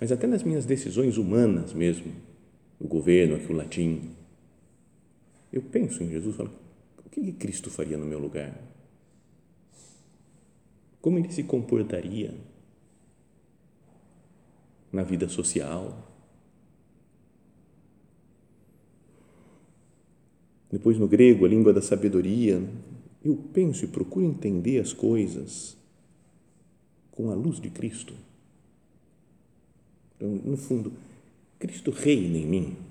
mas 0.00 0.10
até 0.10 0.26
nas 0.26 0.42
minhas 0.42 0.64
decisões 0.64 1.18
humanas 1.18 1.72
mesmo, 1.72 2.12
o 2.78 2.88
governo, 2.88 3.36
aqui 3.36 3.52
o 3.52 3.56
latim, 3.56 4.10
eu 5.52 5.60
penso 5.60 6.02
em 6.02 6.08
Jesus, 6.08 6.36
falo, 6.36 6.50
o 7.04 7.10
que 7.10 7.32
Cristo 7.32 7.70
faria 7.70 7.98
no 7.98 8.06
meu 8.06 8.18
lugar? 8.18 8.69
Como 11.00 11.18
ele 11.18 11.32
se 11.32 11.42
comportaria 11.44 12.34
na 14.92 15.02
vida 15.02 15.28
social? 15.28 16.06
Depois, 20.70 20.98
no 20.98 21.08
grego, 21.08 21.44
a 21.44 21.48
língua 21.48 21.72
da 21.72 21.82
sabedoria, 21.82 22.62
eu 23.24 23.36
penso 23.52 23.84
e 23.84 23.88
procuro 23.88 24.24
entender 24.24 24.78
as 24.78 24.92
coisas 24.92 25.76
com 27.10 27.30
a 27.30 27.34
luz 27.34 27.60
de 27.60 27.70
Cristo. 27.70 28.14
Então, 30.16 30.28
no 30.28 30.56
fundo, 30.56 30.92
Cristo 31.58 31.90
reina 31.90 32.38
em 32.38 32.46
mim. 32.46 32.89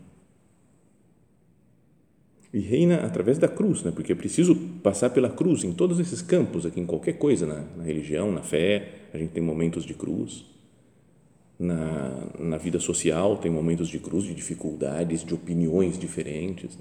E 2.51 2.59
reina 2.59 3.05
através 3.05 3.37
da 3.37 3.47
cruz, 3.47 3.83
né? 3.83 3.91
porque 3.91 4.11
é 4.11 4.15
preciso 4.15 4.55
passar 4.81 5.11
pela 5.11 5.29
cruz 5.29 5.63
em 5.63 5.71
todos 5.71 5.99
esses 5.99 6.21
campos, 6.21 6.65
aqui 6.65 6.79
em 6.79 6.85
qualquer 6.85 7.13
coisa, 7.13 7.45
na, 7.45 7.61
na 7.77 7.83
religião, 7.83 8.31
na 8.31 8.41
fé, 8.41 9.07
a 9.13 9.17
gente 9.17 9.31
tem 9.31 9.43
momentos 9.43 9.83
de 9.83 9.93
cruz. 9.93 10.45
Na, 11.59 12.29
na 12.39 12.57
vida 12.57 12.79
social, 12.79 13.35
tem 13.37 13.51
momentos 13.51 13.89
de 13.89 13.99
cruz, 13.99 14.23
de 14.23 14.33
dificuldades, 14.33 15.25
de 15.25 15.33
opiniões 15.33 15.99
diferentes. 15.99 16.79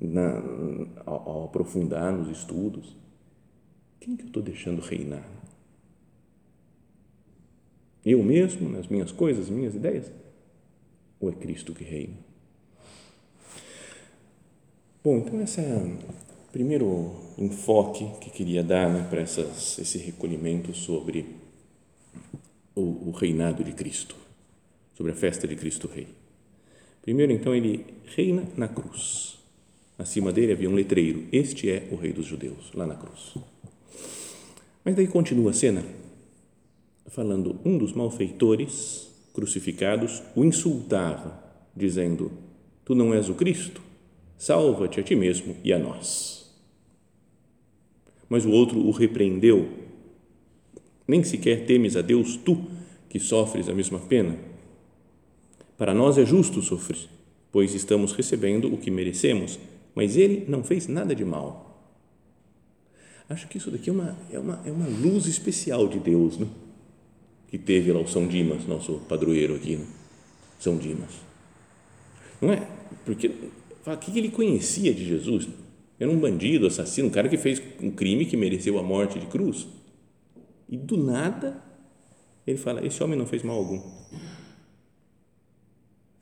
Na, 0.00 0.42
ao, 1.06 1.28
ao 1.28 1.44
aprofundar 1.44 2.12
nos 2.12 2.36
estudos, 2.36 2.96
quem 4.00 4.16
que 4.16 4.24
eu 4.24 4.26
estou 4.26 4.42
deixando 4.42 4.82
reinar? 4.82 5.24
Eu 8.04 8.22
mesmo, 8.22 8.68
nas 8.68 8.88
minhas 8.88 9.10
coisas, 9.12 9.48
minhas 9.48 9.74
ideias? 9.74 10.12
Ou 11.24 11.30
é 11.30 11.32
Cristo 11.32 11.72
que 11.72 11.84
reina? 11.84 12.14
Bom, 15.02 15.18
então 15.18 15.40
esse 15.42 15.60
é 15.60 15.74
o 15.74 16.52
primeiro 16.52 17.14
enfoque 17.36 18.06
que 18.20 18.30
queria 18.30 18.62
dar 18.62 18.90
né, 18.90 19.06
para 19.08 19.20
essas, 19.20 19.78
esse 19.78 19.98
recolhimento 19.98 20.74
sobre 20.74 21.26
o, 22.74 23.08
o 23.08 23.10
reinado 23.10 23.62
de 23.62 23.72
Cristo, 23.72 24.16
sobre 24.94 25.12
a 25.12 25.14
festa 25.14 25.46
de 25.46 25.56
Cristo 25.56 25.88
Rei. 25.88 26.08
Primeiro, 27.02 27.32
então, 27.32 27.54
ele 27.54 27.84
reina 28.16 28.44
na 28.56 28.66
cruz. 28.66 29.38
Acima 29.98 30.32
dele 30.32 30.52
havia 30.52 30.70
um 30.70 30.74
letreiro: 30.74 31.26
Este 31.30 31.70
é 31.70 31.86
o 31.90 31.96
Rei 31.96 32.12
dos 32.12 32.26
Judeus, 32.26 32.72
lá 32.74 32.86
na 32.86 32.94
cruz. 32.94 33.34
Mas 34.82 34.96
daí 34.96 35.06
continua 35.06 35.50
a 35.50 35.54
cena, 35.54 35.84
falando: 37.08 37.60
um 37.64 37.76
dos 37.76 37.92
malfeitores 37.92 39.13
crucificados 39.34 40.22
o 40.34 40.44
insultava, 40.44 41.42
dizendo: 41.76 42.32
Tu 42.84 42.94
não 42.94 43.12
és 43.12 43.28
o 43.28 43.34
Cristo? 43.34 43.82
Salva-te 44.38 45.00
a 45.00 45.02
ti 45.02 45.14
mesmo 45.14 45.56
e 45.62 45.72
a 45.72 45.78
nós. 45.78 46.50
Mas 48.28 48.46
o 48.46 48.50
outro 48.50 48.78
o 48.78 48.90
repreendeu: 48.90 49.68
Nem 51.06 51.22
sequer 51.22 51.66
temes 51.66 51.96
a 51.96 52.00
Deus, 52.00 52.36
tu 52.36 52.64
que 53.10 53.18
sofres 53.18 53.68
a 53.68 53.74
mesma 53.74 53.98
pena? 53.98 54.38
Para 55.76 55.92
nós 55.92 56.16
é 56.16 56.24
justo 56.24 56.62
sofrer, 56.62 57.08
pois 57.50 57.74
estamos 57.74 58.12
recebendo 58.12 58.72
o 58.72 58.78
que 58.78 58.90
merecemos, 58.90 59.58
mas 59.94 60.16
ele 60.16 60.44
não 60.48 60.62
fez 60.62 60.86
nada 60.86 61.14
de 61.14 61.24
mal. 61.24 61.64
Acho 63.28 63.48
que 63.48 63.58
isso 63.58 63.70
daqui 63.70 63.90
é 63.90 63.92
uma, 63.92 64.18
é 64.30 64.38
uma, 64.38 64.62
é 64.64 64.70
uma 64.70 64.86
luz 64.86 65.26
especial 65.26 65.88
de 65.88 65.98
Deus, 65.98 66.38
não? 66.38 66.63
Que 67.48 67.58
teve 67.58 67.92
lá 67.92 68.00
o 68.00 68.08
São 68.08 68.26
Dimas, 68.26 68.66
nosso 68.66 68.94
padroeiro 69.08 69.54
aqui, 69.54 69.76
né? 69.76 69.86
São 70.58 70.76
Dimas. 70.76 71.10
Não 72.40 72.52
é? 72.52 72.66
Porque 73.04 73.30
o 73.86 73.96
que 73.96 74.18
ele 74.18 74.30
conhecia 74.30 74.92
de 74.94 75.04
Jesus? 75.04 75.48
Era 75.98 76.10
um 76.10 76.18
bandido, 76.18 76.66
assassino, 76.66 77.08
um 77.08 77.10
cara 77.10 77.28
que 77.28 77.36
fez 77.36 77.62
um 77.80 77.90
crime 77.90 78.26
que 78.26 78.36
mereceu 78.36 78.78
a 78.78 78.82
morte 78.82 79.18
de 79.18 79.26
cruz. 79.26 79.66
E 80.68 80.76
do 80.76 80.96
nada, 80.96 81.62
ele 82.46 82.58
fala: 82.58 82.84
Esse 82.84 83.02
homem 83.02 83.18
não 83.18 83.26
fez 83.26 83.42
mal 83.42 83.56
algum. 83.56 83.80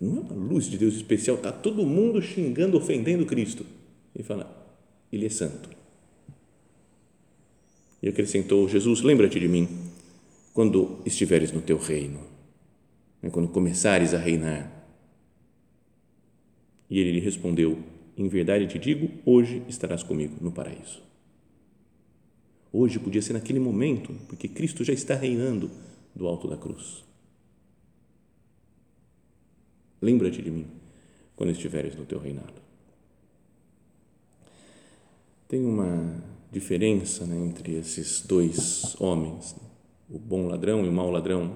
Não 0.01 0.19
é 0.19 0.21
uma 0.21 0.35
luz 0.35 0.67
de 0.67 0.77
Deus 0.77 0.95
especial, 0.95 1.37
está 1.37 1.53
todo 1.53 1.87
mundo 1.87 2.21
xingando, 2.21 2.77
ofendendo 2.77 3.25
Cristo. 3.25 3.65
Ele 4.15 4.25
fala: 4.25 4.75
Ele 5.13 5.27
é 5.27 5.31
santo. 5.31 5.71
E 8.03 8.09
acrescentou: 8.09 8.69
Jesus, 8.69 9.01
lembra-te 9.03 9.39
de 9.39 9.49
mim 9.49 9.69
quando 10.53 11.01
estiveres 11.07 11.51
no 11.51 11.63
teu 11.63 11.79
reino, 11.79 12.21
né, 13.23 13.31
quando 13.31 13.49
começares 13.49 14.13
a 14.15 14.19
reinar. 14.19 14.71
E 16.91 16.99
ele 16.99 17.13
lhe 17.13 17.21
respondeu: 17.21 17.79
Em 18.17 18.29
verdade 18.29 18.67
te 18.67 18.79
digo, 18.79 19.11
hoje 19.25 19.63
estarás 19.69 20.03
comigo 20.03 20.37
no 20.41 20.53
paraíso. 20.53 21.03
Hoje 22.73 22.99
podia 22.99 23.21
ser 23.21 23.35
naquele 23.35 23.61
momento, 23.61 24.15
porque 24.29 24.49
Cristo 24.49 24.83
já 24.83 24.93
está 24.93 25.15
reinando 25.15 25.71
do 26.15 26.27
alto 26.27 26.49
da 26.49 26.57
cruz. 26.57 27.05
Lembra-te 30.01 30.43
de 30.43 30.51
mim 30.51 30.67
quando 31.37 31.51
estiveres 31.51 31.95
no 31.95 32.05
teu 32.05 32.19
reinado. 32.19 32.61
Tem 35.49 35.65
uma 35.65 36.23
diferença 36.51 37.27
né, 37.27 37.37
entre 37.37 37.75
esses 37.75 38.23
dois 38.23 38.97
homens 39.01 39.55
o 40.13 40.19
bom 40.19 40.47
ladrão 40.47 40.85
e 40.85 40.89
o 40.89 40.93
mau 40.93 41.11
ladrão. 41.11 41.53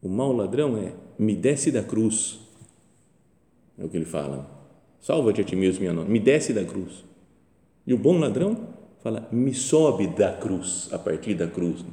O 0.00 0.08
mau 0.08 0.32
ladrão 0.32 0.78
é 0.78 0.94
me 1.18 1.36
desce 1.36 1.70
da 1.70 1.82
cruz. 1.82 2.40
É 3.78 3.84
o 3.84 3.88
que 3.88 3.98
ele 3.98 4.06
fala. 4.06 4.50
Salva-te 4.98 5.42
a 5.42 5.44
ti 5.44 5.54
mesmo, 5.54 5.80
minha 5.80 5.92
nona. 5.92 6.08
Me 6.08 6.18
desce 6.18 6.54
da 6.54 6.64
cruz. 6.64 7.04
E 7.86 7.92
o 7.92 7.98
bom 7.98 8.18
ladrão 8.18 8.68
fala 9.02 9.28
me 9.30 9.52
sobe 9.52 10.06
da 10.06 10.32
cruz, 10.32 10.88
a 10.90 10.98
partir 10.98 11.34
da 11.34 11.46
cruz. 11.46 11.84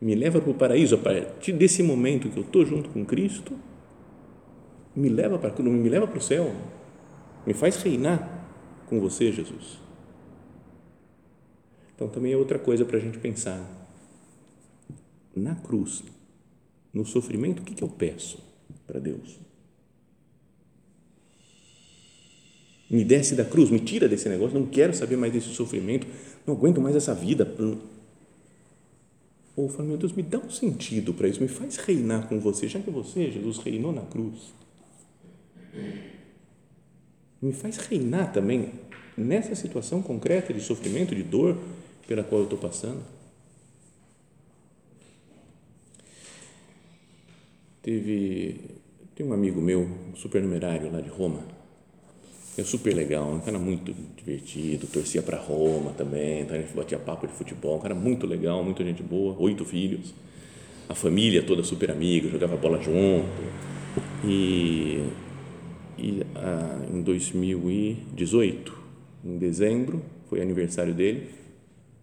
Me 0.00 0.14
leva 0.14 0.40
para 0.40 0.50
o 0.50 0.54
paraíso 0.54 0.96
a 0.96 0.98
partir 0.98 1.52
desse 1.52 1.82
momento 1.82 2.28
que 2.28 2.38
eu 2.38 2.42
estou 2.42 2.66
junto 2.66 2.90
com 2.90 3.04
Cristo. 3.04 3.52
Me 4.94 5.08
leva 5.08 5.38
para 5.38 5.62
me 5.62 5.88
leva 5.88 6.08
para 6.08 6.18
o 6.18 6.22
céu. 6.22 6.52
Me 7.46 7.54
faz 7.54 7.80
reinar 7.82 8.48
com 8.88 8.98
você, 8.98 9.30
Jesus. 9.30 9.78
Então 11.94 12.08
também 12.08 12.32
é 12.32 12.36
outra 12.36 12.58
coisa 12.58 12.84
para 12.84 12.96
a 12.96 13.00
gente 13.00 13.18
pensar 13.18 13.75
na 15.36 15.54
cruz, 15.54 16.02
no 16.92 17.04
sofrimento, 17.04 17.60
o 17.60 17.64
que, 17.64 17.74
que 17.74 17.84
eu 17.84 17.88
peço 17.88 18.38
para 18.86 18.98
Deus? 18.98 19.38
Me 22.88 23.04
desce 23.04 23.34
da 23.34 23.44
cruz, 23.44 23.68
me 23.68 23.80
tira 23.80 24.08
desse 24.08 24.28
negócio, 24.28 24.58
não 24.58 24.66
quero 24.66 24.94
saber 24.94 25.16
mais 25.16 25.32
desse 25.32 25.48
sofrimento, 25.48 26.06
não 26.46 26.54
aguento 26.54 26.80
mais 26.80 26.96
essa 26.96 27.12
vida. 27.12 27.52
Ou 29.56 29.68
falo, 29.68 29.88
meu 29.88 29.96
Deus, 29.98 30.12
me 30.12 30.22
dá 30.22 30.38
um 30.38 30.50
sentido 30.50 31.12
para 31.12 31.28
isso, 31.28 31.42
me 31.42 31.48
faz 31.48 31.76
reinar 31.76 32.28
com 32.28 32.40
você, 32.40 32.68
já 32.68 32.80
que 32.80 32.90
você, 32.90 33.30
Jesus, 33.30 33.58
reinou 33.58 33.92
na 33.92 34.02
cruz. 34.02 34.54
me 37.42 37.52
faz 37.52 37.76
reinar 37.76 38.32
também 38.32 38.72
nessa 39.16 39.54
situação 39.54 40.00
concreta 40.00 40.54
de 40.54 40.60
sofrimento, 40.60 41.14
de 41.14 41.22
dor 41.22 41.58
pela 42.06 42.22
qual 42.22 42.42
eu 42.42 42.44
estou 42.44 42.58
passando. 42.58 43.15
Teve, 47.86 48.62
tem 49.14 49.24
um 49.24 49.32
amigo 49.32 49.60
meu, 49.60 49.82
um 49.82 50.16
supernumerário 50.16 50.90
lá 50.90 51.00
de 51.00 51.08
Roma, 51.08 51.44
é 52.58 52.64
super 52.64 52.92
legal, 52.92 53.32
um 53.32 53.38
cara 53.38 53.60
muito 53.60 53.94
divertido, 54.16 54.88
torcia 54.88 55.22
para 55.22 55.38
Roma 55.38 55.92
também, 55.92 56.40
então 56.40 56.56
a 56.56 56.60
gente 56.60 56.74
batia 56.74 56.98
papo 56.98 57.28
de 57.28 57.32
futebol, 57.34 57.76
um 57.76 57.80
cara 57.80 57.94
muito 57.94 58.26
legal, 58.26 58.64
muita 58.64 58.82
gente 58.82 59.04
boa, 59.04 59.36
oito 59.38 59.64
filhos, 59.64 60.12
a 60.88 60.96
família 60.96 61.44
toda 61.44 61.62
super 61.62 61.92
amiga, 61.92 62.28
jogava 62.28 62.56
bola 62.56 62.82
junto. 62.82 63.28
E, 64.24 65.04
e 65.96 66.26
ah, 66.34 66.84
em 66.92 67.02
2018, 67.02 68.78
em 69.24 69.38
dezembro, 69.38 70.02
foi 70.28 70.42
aniversário 70.42 70.92
dele, 70.92 71.28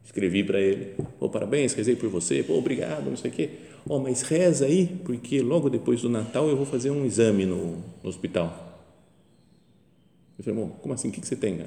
escrevi 0.05 0.45
para 0.45 0.61
ele, 0.61 0.93
oh, 1.19 1.27
parabéns, 1.27 1.73
rezei 1.73 1.97
por 1.97 2.07
você, 2.07 2.41
pô, 2.41 2.53
obrigado, 2.53 3.09
não 3.09 3.17
sei 3.17 3.29
o 3.29 3.33
quê, 3.33 3.49
oh, 3.87 3.99
mas 3.99 4.21
reza 4.21 4.65
aí, 4.65 4.87
porque 5.03 5.41
logo 5.41 5.69
depois 5.69 6.01
do 6.01 6.09
Natal 6.09 6.47
eu 6.47 6.55
vou 6.55 6.65
fazer 6.65 6.91
um 6.91 7.05
exame 7.05 7.45
no, 7.45 7.77
no 8.01 8.09
hospital 8.09 8.73
eu 10.37 10.43
falei, 10.43 10.71
como 10.81 10.93
assim? 10.93 11.09
O 11.09 11.11
que, 11.11 11.21
que 11.21 11.27
você 11.27 11.35
tem? 11.35 11.59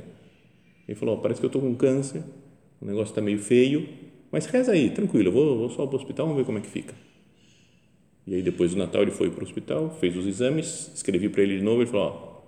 Ele 0.87 0.95
falou, 0.99 1.17
oh, 1.17 1.21
parece 1.21 1.41
que 1.41 1.47
eu 1.47 1.49
estou 1.49 1.63
com 1.63 1.75
câncer, 1.75 2.23
o 2.81 2.87
negócio 2.87 3.13
está 3.13 3.21
meio 3.21 3.39
feio, 3.39 3.89
mas 4.31 4.47
reza 4.47 4.73
aí, 4.73 4.91
tranquilo, 4.91 5.29
eu 5.29 5.33
vou, 5.33 5.59
vou 5.59 5.71
só 5.71 5.87
para 5.87 5.97
o 5.97 5.99
hospital, 5.99 6.27
vamos 6.27 6.41
ver 6.41 6.47
como 6.47 6.59
é 6.59 6.61
que 6.61 6.69
fica. 6.69 6.95
E 8.27 8.35
aí, 8.35 8.43
depois 8.43 8.73
do 8.73 8.79
Natal, 8.79 9.03
ele 9.03 9.13
foi 9.13 9.31
para 9.31 9.41
o 9.41 9.45
hospital, 9.45 9.97
fez 10.01 10.17
os 10.17 10.27
exames, 10.27 10.91
escrevi 10.95 11.29
para 11.29 11.43
ele 11.43 11.59
de 11.59 11.65
novo, 11.65 11.83
ele 11.83 11.91
falou, 11.91 12.45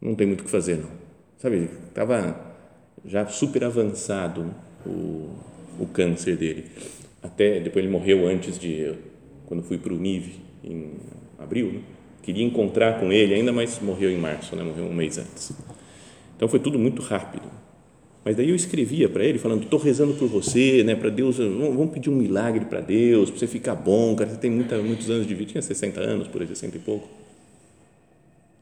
oh, 0.00 0.04
não 0.04 0.14
tem 0.14 0.26
muito 0.26 0.42
o 0.42 0.44
que 0.44 0.50
fazer, 0.50 0.78
não. 0.78 0.90
Sabe, 1.38 1.68
estava 1.88 2.56
já 3.04 3.26
super 3.26 3.64
avançado 3.64 4.54
o, 4.86 5.36
o 5.78 5.86
câncer 5.92 6.36
dele. 6.36 6.66
Até, 7.22 7.60
depois 7.60 7.84
ele 7.84 7.92
morreu 7.92 8.26
antes 8.26 8.58
de, 8.58 8.92
quando 9.46 9.62
fui 9.62 9.78
para 9.78 9.92
o 9.92 9.96
NIV, 9.96 10.32
em 10.64 10.92
abril, 11.38 11.72
né? 11.72 11.80
queria 12.22 12.44
encontrar 12.44 12.98
com 12.98 13.12
ele 13.12 13.34
ainda, 13.34 13.52
mas 13.52 13.80
morreu 13.80 14.10
em 14.10 14.18
março, 14.18 14.56
né? 14.56 14.62
morreu 14.62 14.84
um 14.84 14.94
mês 14.94 15.18
antes. 15.18 15.52
Então 16.36 16.48
foi 16.48 16.58
tudo 16.58 16.78
muito 16.78 17.02
rápido. 17.02 17.48
Mas 18.24 18.36
daí 18.36 18.50
eu 18.50 18.54
escrevia 18.54 19.08
para 19.08 19.24
ele 19.24 19.38
falando, 19.38 19.64
estou 19.64 19.78
rezando 19.78 20.14
por 20.14 20.28
você, 20.28 20.84
né, 20.84 20.94
para 20.94 21.10
Deus, 21.10 21.38
vamos 21.38 21.90
pedir 21.90 22.08
um 22.08 22.14
milagre 22.14 22.64
para 22.66 22.80
Deus, 22.80 23.30
para 23.30 23.38
você 23.40 23.48
ficar 23.48 23.74
bom, 23.74 24.14
cara, 24.14 24.30
você 24.30 24.36
tem 24.36 24.50
muita, 24.50 24.78
muitos 24.78 25.10
anos 25.10 25.26
de 25.26 25.34
vida, 25.34 25.50
tinha 25.50 25.62
60 25.62 26.00
anos, 26.00 26.28
por 26.28 26.40
aí, 26.40 26.46
60 26.46 26.76
e 26.76 26.80
pouco. 26.80 27.08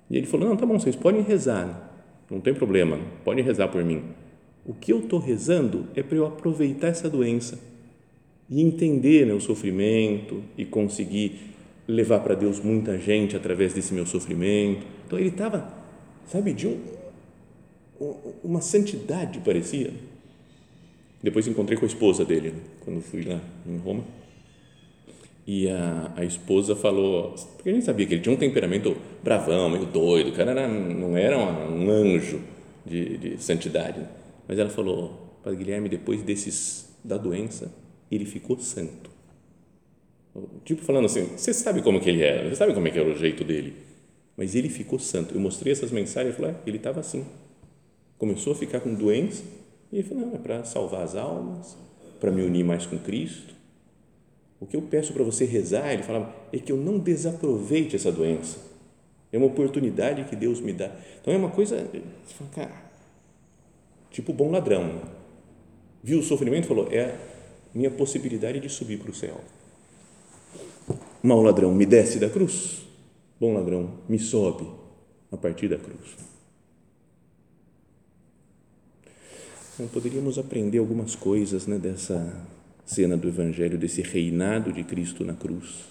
E 0.09 0.17
ele 0.17 0.27
falou, 0.27 0.49
não, 0.49 0.57
tá 0.57 0.65
bom, 0.65 0.79
vocês 0.79 0.97
podem 0.97 1.21
rezar, 1.21 1.93
não 2.31 2.41
tem 2.41 2.55
problema, 2.55 2.99
podem 3.23 3.45
rezar 3.45 3.69
por 3.69 3.85
mim. 3.85 4.03
O 4.65 4.73
que 4.73 4.95
eu 4.95 5.01
estou 5.01 5.19
rezando 5.19 5.87
é 5.95 6.03
para 6.03 6.17
eu 6.17 6.27
aproveitar 6.27 6.89
essa 6.89 7.11
doença 7.11 7.59
e 8.51 8.61
entender 8.61 9.27
né, 9.27 9.33
o 9.33 9.41
sofrimento 9.41 10.43
e 10.59 10.65
conseguir 10.65 11.51
levar 11.87 12.21
para 12.21 12.35
Deus 12.35 12.59
muita 12.61 12.99
gente 12.99 13.37
através 13.37 13.73
desse 13.73 13.95
meu 13.95 14.05
sofrimento. 14.05 14.85
Então 15.07 15.19
ele 15.19 15.29
estava, 15.29 15.73
sabe, 16.27 16.53
de 16.53 16.67
um, 16.67 16.79
uma 18.43 18.61
santidade 18.61 19.39
parecia. 19.41 19.93
Depois 21.23 21.47
encontrei 21.47 21.79
com 21.79 21.85
a 21.85 21.89
esposa 21.89 22.25
dele, 22.25 22.51
né, 22.51 22.61
quando 22.85 23.01
fui 23.01 23.23
lá 23.23 23.41
em 23.67 23.77
Roma. 23.77 24.05
E 25.47 25.69
a, 25.69 26.13
a 26.17 26.25
esposa 26.25 26.77
falou, 26.77 27.35
porque 27.57 27.71
a 27.71 27.73
gente 27.73 27.85
sabia 27.85 28.07
que 28.07 28.15
ele 28.15 28.23
tinha 28.23 28.35
um 28.35 28.39
temperamento 28.39 28.97
bravão, 29.23 29.69
meio 29.69 29.87
doido, 29.87 30.31
o 30.31 30.33
cara 30.33 30.51
era, 30.53 30.69
não 30.69 31.17
era 31.17 31.37
um 31.39 31.91
anjo 31.91 32.41
de, 32.87 33.17
de 33.19 33.43
santidade. 33.43 34.01
Né. 34.01 34.09
Mas 34.47 34.59
ela 34.59 34.71
falou, 34.71 35.39
Padre 35.43 35.59
Guilherme, 35.59 35.89
depois 35.89 36.23
desses 36.23 36.89
da 37.03 37.17
doença, 37.17 37.73
ele 38.11 38.25
ficou 38.25 38.59
santo. 38.59 39.11
Tipo 40.65 40.83
falando 40.83 41.07
assim, 41.07 41.25
você 41.37 41.53
sabe 41.53 41.83
como 41.83 42.01
que 42.01 42.09
ele 42.09 42.23
era, 42.23 42.49
você 42.49 42.57
sabe 42.57 42.73
como 42.75 42.87
é 42.87 42.91
que 42.91 42.99
era 42.99 43.09
o 43.09 43.17
jeito 43.17 43.45
dele. 43.45 43.75
Mas 44.37 44.55
ele 44.55 44.69
ficou 44.69 44.99
santo. 44.99 45.35
Eu 45.35 45.41
mostrei 45.41 45.73
essas 45.73 45.91
mensagens 45.91 46.35
e 46.35 46.37
falei, 46.37 46.55
ele 46.67 46.77
estava 46.77 47.01
assim. 47.01 47.27
Começou 48.17 48.53
a 48.53 48.57
ficar 48.57 48.81
com 48.81 48.95
doença 48.95 49.43
e 49.93 49.99
ele 49.99 50.09
falou, 50.09 50.27
não, 50.27 50.35
é 50.35 50.39
para 50.39 50.65
salvar 50.65 51.03
as 51.03 51.15
almas, 51.15 51.77
para 52.19 52.31
me 52.31 52.43
unir 52.43 52.65
mais 52.65 52.87
com 52.87 52.99
Cristo. 52.99 53.55
O 54.61 54.67
que 54.67 54.77
eu 54.77 54.83
peço 54.83 55.13
para 55.13 55.25
você 55.25 55.45
rezar, 55.45 55.93
ele 55.93 56.03
falava, 56.03 56.35
é 56.53 56.59
que 56.59 56.71
eu 56.71 56.77
não 56.77 56.99
desaproveite 56.99 57.97
essa 57.97 58.13
doença. 58.13 58.59
É 59.33 59.39
uma 59.39 59.47
oportunidade 59.47 60.25
que 60.25 60.37
Deus 60.37 60.61
me 60.61 60.73
dá. 60.73 60.91
Então 61.21 61.33
é 61.33 61.37
uma 61.37 61.51
coisa, 61.51 61.89
cara, 62.53 62.91
tipo 64.11 64.33
bom 64.33 64.51
ladrão. 64.51 65.01
Viu 66.03 66.19
o 66.19 66.23
sofrimento 66.23 66.65
e 66.65 66.69
falou, 66.69 66.89
é 66.93 67.17
minha 67.75 67.91
possibilidade 67.91 68.61
de 68.61 68.69
subir 68.69 68.99
para 68.99 69.11
o 69.11 69.15
céu. 69.15 69.41
Mau 71.23 71.43
ladrão, 71.43 71.75
me 71.75 71.87
desce 71.87 72.19
da 72.19 72.29
cruz. 72.29 72.83
Bom 73.39 73.55
ladrão, 73.55 73.99
me 74.09 74.19
sobe 74.19 74.67
a 75.31 75.37
partir 75.37 75.69
da 75.69 75.79
cruz. 75.79 76.17
Então, 79.75 79.89
poderíamos 79.89 80.39
aprender 80.39 80.79
algumas 80.79 81.15
coisas 81.15 81.67
né, 81.67 81.79
dessa 81.79 82.47
cena 82.85 83.17
do 83.17 83.29
Evangelho, 83.29 83.79
desse 83.79 84.03
reinado 84.03 84.73
de 84.73 84.83
Cristo 84.85 85.25
na 85.25 85.35
cruz. 85.35 85.87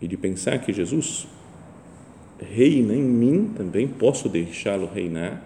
E 0.00 0.08
de 0.08 0.16
pensar 0.16 0.58
que 0.58 0.72
Jesus 0.72 1.28
reina 2.40 2.94
em 2.94 3.02
mim 3.02 3.52
também, 3.54 3.86
posso 3.86 4.28
deixá-lo 4.28 4.86
reinar 4.86 5.44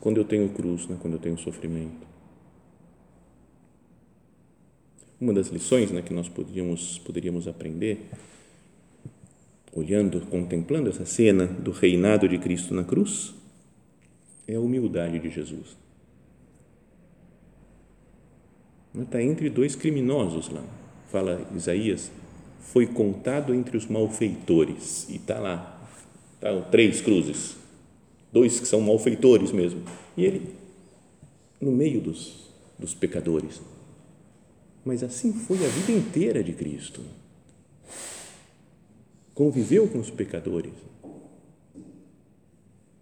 quando 0.00 0.18
eu 0.18 0.24
tenho 0.24 0.48
cruz, 0.50 0.86
né, 0.86 0.96
quando 1.00 1.14
eu 1.14 1.20
tenho 1.20 1.36
sofrimento. 1.36 2.06
Uma 5.20 5.32
das 5.32 5.48
lições 5.48 5.90
né, 5.90 6.00
que 6.00 6.14
nós 6.14 6.28
poderíamos, 6.28 6.98
poderíamos 6.98 7.48
aprender, 7.48 8.08
olhando, 9.72 10.20
contemplando 10.26 10.88
essa 10.88 11.04
cena 11.04 11.46
do 11.46 11.72
reinado 11.72 12.28
de 12.28 12.38
Cristo 12.38 12.72
na 12.72 12.84
cruz, 12.84 13.34
é 14.46 14.54
a 14.54 14.60
humildade 14.60 15.18
de 15.18 15.28
Jesus. 15.28 15.76
Está 18.96 19.22
entre 19.22 19.50
dois 19.50 19.76
criminosos 19.76 20.48
lá, 20.48 20.64
fala 21.10 21.46
Isaías, 21.54 22.10
foi 22.60 22.86
contado 22.86 23.54
entre 23.54 23.76
os 23.76 23.86
malfeitores, 23.86 25.08
e 25.08 25.16
está 25.16 25.38
lá, 25.38 25.88
tá, 26.40 26.60
três 26.70 27.00
cruzes, 27.00 27.56
dois 28.32 28.58
que 28.60 28.66
são 28.66 28.80
malfeitores 28.80 29.52
mesmo, 29.52 29.82
e 30.16 30.24
ele 30.24 30.54
no 31.60 31.72
meio 31.72 32.00
dos, 32.00 32.50
dos 32.78 32.94
pecadores. 32.94 33.60
Mas 34.88 35.02
assim 35.02 35.34
foi 35.34 35.58
a 35.58 35.68
vida 35.68 35.92
inteira 35.92 36.42
de 36.42 36.54
Cristo. 36.54 37.02
Conviveu 39.34 39.86
com 39.86 39.98
os 39.98 40.08
pecadores. 40.08 40.72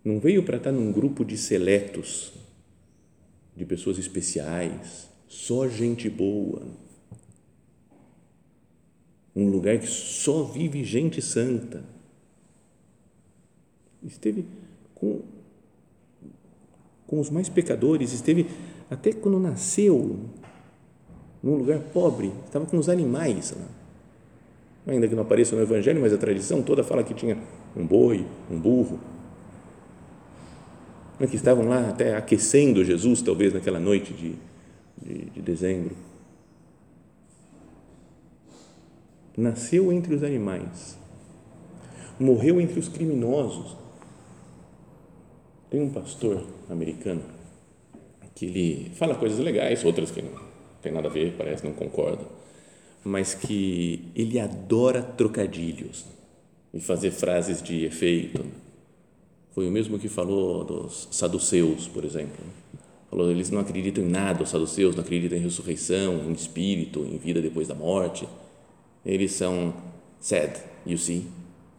Não 0.05 0.19
veio 0.19 0.43
para 0.43 0.57
estar 0.57 0.73
num 0.73 0.91
grupo 0.91 1.25
de 1.25 1.39
seletos, 1.39 2.33
de 3.55 3.65
pessoas 3.65 3.99
especiais, 3.99 5.09
só 5.29 5.69
gente 5.69 6.11
boa. 6.11 6.67
Um 9.37 9.49
lugar 9.49 9.79
que 9.79 9.87
só 9.87 10.43
vive 10.43 10.83
gente 10.83 11.23
santa. 11.23 11.85
Esteve 14.03 14.45
com, 14.93 15.23
com 17.07 17.21
os 17.21 17.31
mais 17.31 17.49
pecadores, 17.49 18.13
esteve 18.13 18.49
até 18.91 19.13
quando 19.13 19.39
nasceu, 19.39 20.29
num 21.47 21.59
lugar 21.59 21.79
pobre, 21.79 22.33
estava 22.45 22.67
com 22.67 22.77
os 22.77 22.89
animais 22.89 23.53
lá. 23.57 24.93
Ainda 24.93 25.07
que 25.07 25.15
não 25.15 25.23
apareça 25.23 25.55
no 25.55 25.63
Evangelho, 25.63 26.01
mas 26.01 26.13
a 26.13 26.19
tradição 26.19 26.61
toda 26.61 26.83
fala 26.83 27.05
que 27.05 27.15
tinha 27.15 27.39
um 27.77 27.87
boi, 27.87 28.27
um 28.51 28.59
burro, 28.59 28.99
né, 31.21 31.27
que 31.29 31.37
estavam 31.37 31.69
lá 31.69 31.89
até 31.89 32.17
aquecendo 32.17 32.85
Jesus, 32.85 33.23
talvez 33.23 33.53
naquela 33.53 33.79
noite 33.79 34.13
de, 34.13 34.35
de, 35.01 35.31
de 35.31 35.41
dezembro. 35.41 35.95
Nasceu 39.37 39.93
entre 39.93 40.17
os 40.17 40.25
animais, 40.25 40.99
morreu 42.19 42.61
entre 42.61 42.81
os 42.81 42.89
criminosos. 42.89 43.77
Tem 45.71 45.81
um 45.81 45.91
pastor 45.91 46.45
americano 46.69 47.23
que 48.35 48.47
ele 48.47 48.91
fala 48.97 49.15
coisas 49.15 49.39
legais, 49.39 49.85
outras 49.85 50.11
que 50.11 50.23
não 50.23 50.46
tem 50.83 50.93
nada 50.93 51.09
a 51.09 51.11
ver, 51.11 51.35
parece, 51.37 51.65
não 51.65 51.73
concorda, 51.73 52.25
mas 53.05 53.35
que 53.35 54.05
ele 54.15 54.39
adora 54.39 55.03
trocadilhos 55.03 56.05
e 56.73 56.81
fazer 56.81 57.11
frases 57.11 57.63
de 57.63 57.85
efeito. 57.85 58.45
Foi 59.53 59.67
o 59.67 59.71
mesmo 59.71 59.99
que 59.99 60.09
falou 60.09 60.65
dos 60.65 61.09
saduceus, 61.11 61.89
por 61.89 62.05
exemplo. 62.05 62.45
Falou, 63.09 63.31
eles 63.31 63.51
não 63.51 63.61
acreditam 63.61 64.05
em 64.05 64.09
nada, 64.09 64.43
os 64.43 64.51
saduceus 64.51 64.95
não 64.95 65.03
acreditam 65.03 65.39
em 65.39 65.41
ressurreição, 65.41 66.29
em 66.29 66.33
espírito, 66.33 67.01
em 67.01 67.17
vida 67.17 67.41
depois 67.41 67.69
da 67.69 67.75
morte. 67.75 68.29
Eles 69.05 69.33
são 69.33 69.73
sad, 70.21 70.61
you 70.85 70.99
see, 70.99 71.27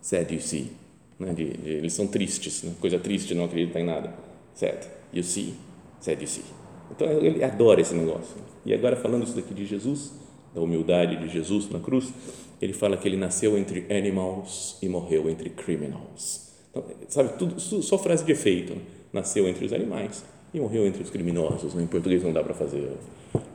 sad, 0.02 0.34
you 0.34 0.42
see. 0.42 0.72
né? 1.20 1.34
de, 1.34 1.50
de, 1.52 1.70
eles 1.70 1.94
são 1.94 2.08
tristes, 2.08 2.64
né? 2.64 2.74
coisa 2.80 2.98
triste, 2.98 3.36
não 3.36 3.46
acreditar 3.46 3.80
em 3.80 3.86
nada. 3.86 4.14
Sad, 4.56 4.88
you 5.14 5.24
see, 5.24 5.54
sad 6.00 6.22
you 6.22 6.28
see. 6.28 6.67
Então 6.92 7.08
ele 7.08 7.44
adora 7.44 7.82
esse 7.82 7.94
negócio. 7.94 8.36
E 8.66 8.74
agora 8.74 8.96
falando 8.96 9.24
isso 9.24 9.36
daqui 9.36 9.54
de 9.54 9.66
Jesus, 9.66 10.14
da 10.54 10.62
humildade 10.62 11.18
de 11.18 11.30
Jesus 11.30 11.70
na 11.70 11.80
cruz, 11.80 12.14
ele 12.62 12.74
fala 12.74 12.98
que 12.98 13.08
ele 13.08 13.18
nasceu 13.18 13.58
entre 13.58 13.86
animals 13.96 14.78
e 14.82 14.90
morreu 14.90 15.30
entre 15.30 15.50
criminals. 15.50 16.48
Então, 16.72 16.84
sabe, 17.08 17.38
tudo, 17.38 17.60
só 17.60 17.98
frase 17.98 18.26
de 18.26 18.32
efeito. 18.32 18.74
Né? 18.74 18.82
Nasceu 19.14 19.48
entre 19.48 19.66
os 19.66 19.74
animais 19.74 20.24
e 20.54 20.60
morreu 20.60 20.86
entre 20.86 21.04
os 21.04 21.10
criminosos. 21.10 21.74
Né? 21.74 21.84
Em 21.84 21.88
português 21.88 22.24
não 22.24 22.34
dá 22.34 22.44
para 22.44 22.54
fazer 22.54 22.92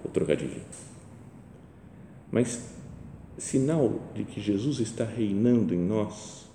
o, 0.04 0.08
trocadilho. 0.08 0.62
Mas 2.30 2.70
sinal 3.38 4.00
de 4.14 4.24
que 4.24 4.40
Jesus 4.40 4.78
está 4.78 5.04
reinando 5.04 5.74
em 5.74 5.78
nós 5.78 6.46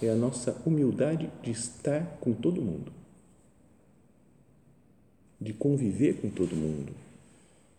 é 0.00 0.10
a 0.10 0.14
nossa 0.14 0.60
humildade 0.64 1.30
de 1.42 1.50
estar 1.50 2.18
com 2.20 2.32
todo 2.32 2.60
mundo, 2.60 2.92
de 5.40 5.52
conviver 5.52 6.14
com 6.14 6.28
todo 6.30 6.56
mundo, 6.56 6.92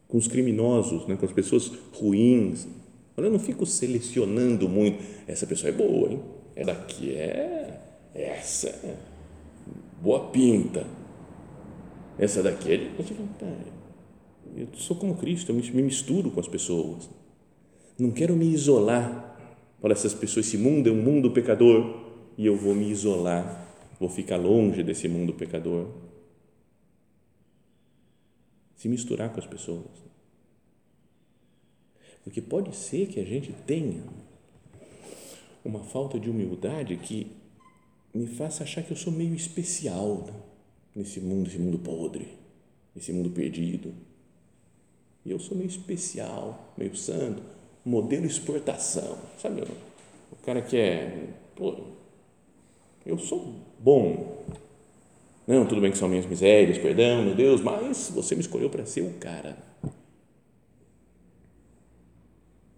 com 0.08 0.18
os 0.18 0.28
criminosos, 0.28 1.08
né, 1.08 1.16
com 1.16 1.26
as 1.26 1.32
pessoas 1.32 1.72
ruins. 1.94 2.68
Eu 3.16 3.32
não 3.32 3.40
fico 3.40 3.66
selecionando 3.66 4.70
muito. 4.70 5.04
Essa 5.28 5.48
pessoa 5.48 5.70
é 5.70 5.74
boa, 5.74 6.12
hein? 6.12 6.22
É 6.56 6.64
daqui, 6.64 7.16
é. 7.16 7.82
Essa 8.14 8.70
é 8.70 8.96
boa 10.02 10.30
pinta. 10.30 10.86
Essa 12.18 12.44
daqui 12.44 12.74
é. 12.74 12.92
Eu 14.56 14.68
sou 14.74 14.96
como 14.98 15.16
Cristo, 15.16 15.52
eu 15.52 15.56
me 15.56 15.82
misturo 15.82 16.32
com 16.32 16.40
as 16.40 16.48
pessoas. 16.48 17.10
Não 17.98 18.12
quero 18.12 18.36
me 18.36 18.46
isolar 18.46 19.36
para 19.82 19.94
essas 19.94 20.14
pessoas. 20.14 20.48
Esse 20.48 20.58
mundo 20.58 20.88
é 20.88 20.92
um 20.92 21.02
mundo 21.02 21.32
pecador 21.32 22.06
e 22.38 22.46
eu 22.46 22.56
vou 22.56 22.76
me 22.76 22.90
isolar, 22.90 23.68
vou 24.00 24.10
ficar 24.10 24.38
longe 24.38 24.84
desse 24.84 25.08
mundo 25.08 25.34
pecador. 25.34 25.88
Se 28.78 28.88
misturar 28.88 29.34
com 29.34 29.40
as 29.40 29.46
pessoas. 29.46 30.08
Porque 32.24 32.42
pode 32.42 32.76
ser 32.76 33.08
que 33.08 33.20
a 33.20 33.26
gente 33.26 33.52
tenha 33.66 34.04
uma 35.66 35.84
falta 35.84 36.20
de 36.20 36.30
humildade 36.30 36.96
que 36.98 37.32
me 38.14 38.28
faça 38.28 38.64
achar 38.64 38.84
que 38.84 38.92
eu 38.92 38.98
sou 38.98 39.12
meio 39.12 39.34
especial 39.36 40.26
né? 40.26 40.34
nesse 40.96 41.20
mundo, 41.20 41.48
esse 41.48 41.60
mundo 41.60 41.78
podre, 41.80 42.28
esse 42.96 43.12
mundo 43.12 43.30
perdido. 43.30 43.94
E 45.26 45.32
eu 45.32 45.40
sou 45.40 45.58
meio 45.58 45.70
especial, 45.70 46.74
meio 46.78 46.96
santo, 46.96 47.44
modelo 47.86 48.26
exportação, 48.26 49.18
sabe? 49.38 49.62
O 50.32 50.36
cara 50.38 50.62
que 50.62 50.78
é, 50.78 51.30
pô, 51.56 51.76
eu 53.06 53.18
sou 53.18 53.56
bom. 53.80 54.44
Não, 55.48 55.66
tudo 55.66 55.80
bem 55.80 55.92
que 55.92 55.98
são 55.98 56.10
minhas 56.10 56.26
misérias, 56.26 56.78
perdão, 56.78 57.24
meu 57.24 57.34
Deus, 57.34 57.62
mas 57.62 58.12
você 58.14 58.36
me 58.36 58.42
escolheu 58.42 58.70
para 58.70 58.86
ser 58.86 59.04
o 59.04 59.14
cara. 59.14 59.58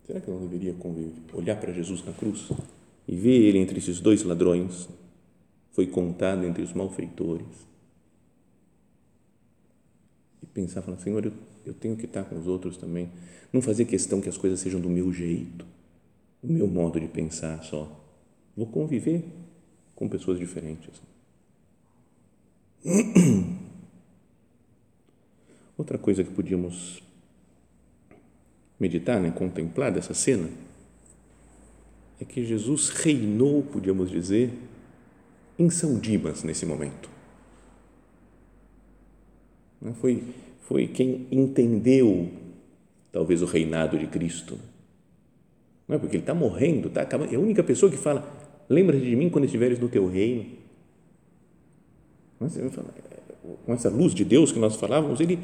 Será 0.05 0.21
que 0.21 0.27
eu 0.27 0.35
não 0.35 0.41
deveria 0.41 0.73
conviver, 0.73 1.13
olhar 1.33 1.59
para 1.59 1.73
Jesus 1.73 2.05
na 2.05 2.13
cruz 2.13 2.47
e 3.07 3.15
ver 3.15 3.41
ele 3.41 3.57
entre 3.57 3.79
esses 3.79 3.99
dois 3.99 4.21
ladrões? 4.21 4.87
Foi 5.71 5.87
contado 5.87 6.45
entre 6.45 6.61
os 6.61 6.71
malfeitores. 6.71 7.47
E 10.43 10.45
pensar, 10.45 10.83
falar, 10.83 10.97
Senhor, 10.97 11.25
eu, 11.25 11.33
eu 11.65 11.73
tenho 11.73 11.95
que 11.95 12.05
estar 12.05 12.23
com 12.23 12.37
os 12.37 12.45
outros 12.45 12.77
também. 12.77 13.09
Não 13.51 13.63
fazer 13.63 13.85
questão 13.85 14.21
que 14.21 14.29
as 14.29 14.37
coisas 14.37 14.59
sejam 14.59 14.79
do 14.79 14.89
meu 14.89 15.11
jeito, 15.11 15.65
do 16.43 16.53
meu 16.53 16.67
modo 16.67 16.99
de 16.99 17.07
pensar 17.07 17.63
só. 17.63 17.99
Vou 18.55 18.67
conviver 18.67 19.23
com 19.95 20.07
pessoas 20.07 20.37
diferentes. 20.37 21.01
Outra 25.77 25.97
coisa 25.97 26.23
que 26.23 26.31
podíamos 26.31 27.01
meditar, 28.79 29.19
né, 29.19 29.31
contemplar 29.31 29.91
dessa 29.91 30.13
cena, 30.13 30.49
é 32.19 32.25
que 32.25 32.45
Jesus 32.45 32.89
reinou, 32.89 33.63
podíamos 33.63 34.09
dizer, 34.09 34.51
em 35.57 35.69
São 35.69 35.99
Dimas 35.99 36.43
nesse 36.43 36.65
momento. 36.65 37.09
Né, 39.81 39.93
foi, 39.99 40.23
foi 40.61 40.87
quem 40.87 41.27
entendeu, 41.31 42.31
talvez, 43.11 43.41
o 43.41 43.45
reinado 43.45 43.97
de 43.97 44.07
Cristo. 44.07 44.57
Não 45.87 45.95
é 45.95 45.99
porque 45.99 46.15
ele 46.15 46.23
está 46.23 46.33
morrendo, 46.33 46.91
acabando. 46.99 47.33
É 47.33 47.35
a 47.35 47.39
única 47.39 47.63
pessoa 47.63 47.91
que 47.91 47.97
fala: 47.97 48.31
Lembra 48.69 48.99
de 48.99 49.15
mim 49.15 49.29
quando 49.29 49.45
estiveres 49.45 49.79
no 49.79 49.89
teu 49.89 50.07
reino. 50.07 50.45
Com 53.65 53.73
essa 53.73 53.89
luz 53.89 54.13
de 54.13 54.23
Deus 54.23 54.51
que 54.51 54.59
nós 54.59 54.75
falávamos, 54.75 55.19
ele 55.19 55.39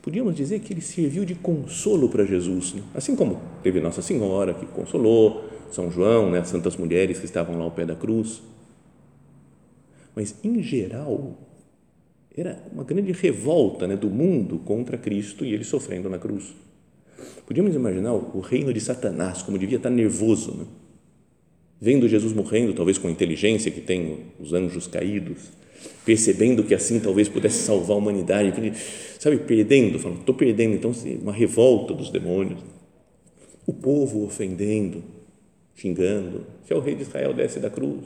podíamos 0.00 0.34
dizer 0.34 0.60
que 0.60 0.72
ele 0.72 0.80
serviu 0.80 1.24
de 1.24 1.34
consolo 1.34 2.08
para 2.08 2.24
Jesus, 2.24 2.74
né? 2.74 2.82
assim 2.94 3.16
como 3.16 3.40
teve 3.62 3.80
Nossa 3.80 4.00
Senhora 4.00 4.54
que 4.54 4.66
consolou, 4.66 5.44
São 5.72 5.90
João, 5.90 6.30
né, 6.30 6.38
as 6.38 6.48
santas 6.48 6.76
mulheres 6.76 7.18
que 7.18 7.24
estavam 7.24 7.58
lá 7.58 7.64
ao 7.64 7.70
pé 7.70 7.84
da 7.84 7.94
cruz. 7.94 8.42
Mas 10.14 10.34
em 10.44 10.62
geral 10.62 11.36
era 12.36 12.62
uma 12.72 12.84
grande 12.84 13.12
revolta 13.12 13.86
né, 13.86 13.96
do 13.96 14.08
mundo 14.08 14.58
contra 14.58 14.96
Cristo 14.96 15.44
e 15.44 15.52
ele 15.52 15.64
sofrendo 15.64 16.08
na 16.08 16.18
cruz. 16.18 16.54
Podíamos 17.46 17.74
imaginar 17.74 18.14
o 18.14 18.40
reino 18.40 18.72
de 18.72 18.80
Satanás 18.80 19.42
como 19.42 19.58
devia 19.58 19.76
estar 19.76 19.90
nervoso, 19.90 20.54
né? 20.56 20.66
vendo 21.80 22.08
Jesus 22.08 22.32
morrendo, 22.32 22.74
talvez 22.74 22.98
com 22.98 23.08
a 23.08 23.10
inteligência 23.10 23.70
que 23.70 23.80
tem 23.80 24.26
os 24.38 24.52
anjos 24.52 24.86
caídos, 24.86 25.50
percebendo 26.04 26.64
que 26.64 26.74
assim 26.74 27.00
talvez 27.00 27.28
pudesse 27.28 27.62
salvar 27.62 27.96
a 27.96 27.98
humanidade, 27.98 28.52
sabe, 29.18 29.38
perdendo, 29.38 29.98
falando, 29.98 30.20
estou 30.20 30.34
perdendo, 30.34 30.74
então 30.74 30.92
uma 31.22 31.32
revolta 31.32 31.94
dos 31.94 32.10
demônios, 32.10 32.60
o 33.66 33.72
povo 33.72 34.24
ofendendo, 34.24 35.02
xingando, 35.74 36.46
que 36.66 36.72
é 36.72 36.76
o 36.76 36.80
rei 36.80 36.94
de 36.94 37.02
Israel 37.02 37.32
desce 37.32 37.60
da 37.60 37.70
cruz, 37.70 38.04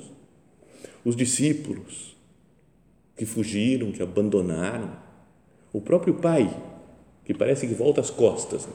os 1.04 1.16
discípulos 1.16 2.16
que 3.16 3.24
fugiram, 3.24 3.92
que 3.92 4.02
abandonaram, 4.02 4.96
o 5.72 5.80
próprio 5.80 6.14
pai 6.14 6.54
que 7.24 7.32
parece 7.32 7.66
que 7.66 7.74
volta 7.74 8.00
as 8.00 8.10
costas, 8.10 8.66
né? 8.66 8.72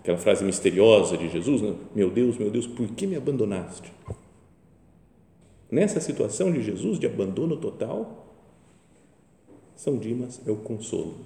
aquela 0.00 0.18
frase 0.18 0.44
misteriosa 0.44 1.16
de 1.16 1.28
Jesus, 1.28 1.60
né? 1.60 1.74
meu 1.94 2.10
Deus, 2.10 2.38
meu 2.38 2.50
Deus, 2.50 2.66
por 2.66 2.88
que 2.88 3.06
me 3.06 3.16
abandonaste? 3.16 3.92
Nessa 5.70 6.00
situação 6.00 6.52
de 6.52 6.62
Jesus, 6.62 6.98
de 6.98 7.06
abandono 7.06 7.56
total, 7.56 8.34
São 9.76 9.98
Dimas 9.98 10.40
é 10.46 10.50
o 10.50 10.56
consolo. 10.56 11.18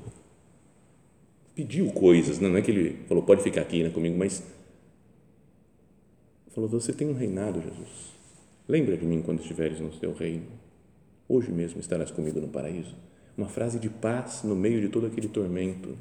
Pediu 1.54 1.90
coisas, 1.92 2.38
não 2.38 2.56
é 2.56 2.62
que 2.62 2.70
ele 2.70 3.04
falou, 3.06 3.22
pode 3.22 3.42
ficar 3.42 3.62
aqui 3.62 3.82
né, 3.82 3.90
comigo, 3.90 4.16
mas 4.18 4.42
falou, 6.50 6.68
você 6.68 6.92
tem 6.92 7.08
um 7.08 7.14
reinado, 7.14 7.60
Jesus. 7.60 8.12
Lembra 8.68 8.96
de 8.96 9.04
mim 9.04 9.22
quando 9.22 9.40
estiveres 9.40 9.80
no 9.80 9.90
teu 9.90 10.12
reino. 10.12 10.46
Hoje 11.28 11.50
mesmo 11.50 11.80
estarás 11.80 12.10
comigo 12.10 12.40
no 12.40 12.48
paraíso. 12.48 12.94
Uma 13.36 13.48
frase 13.48 13.78
de 13.78 13.88
paz 13.88 14.42
no 14.44 14.54
meio 14.54 14.80
de 14.80 14.88
todo 14.88 15.06
aquele 15.06 15.28
tormento 15.28 15.96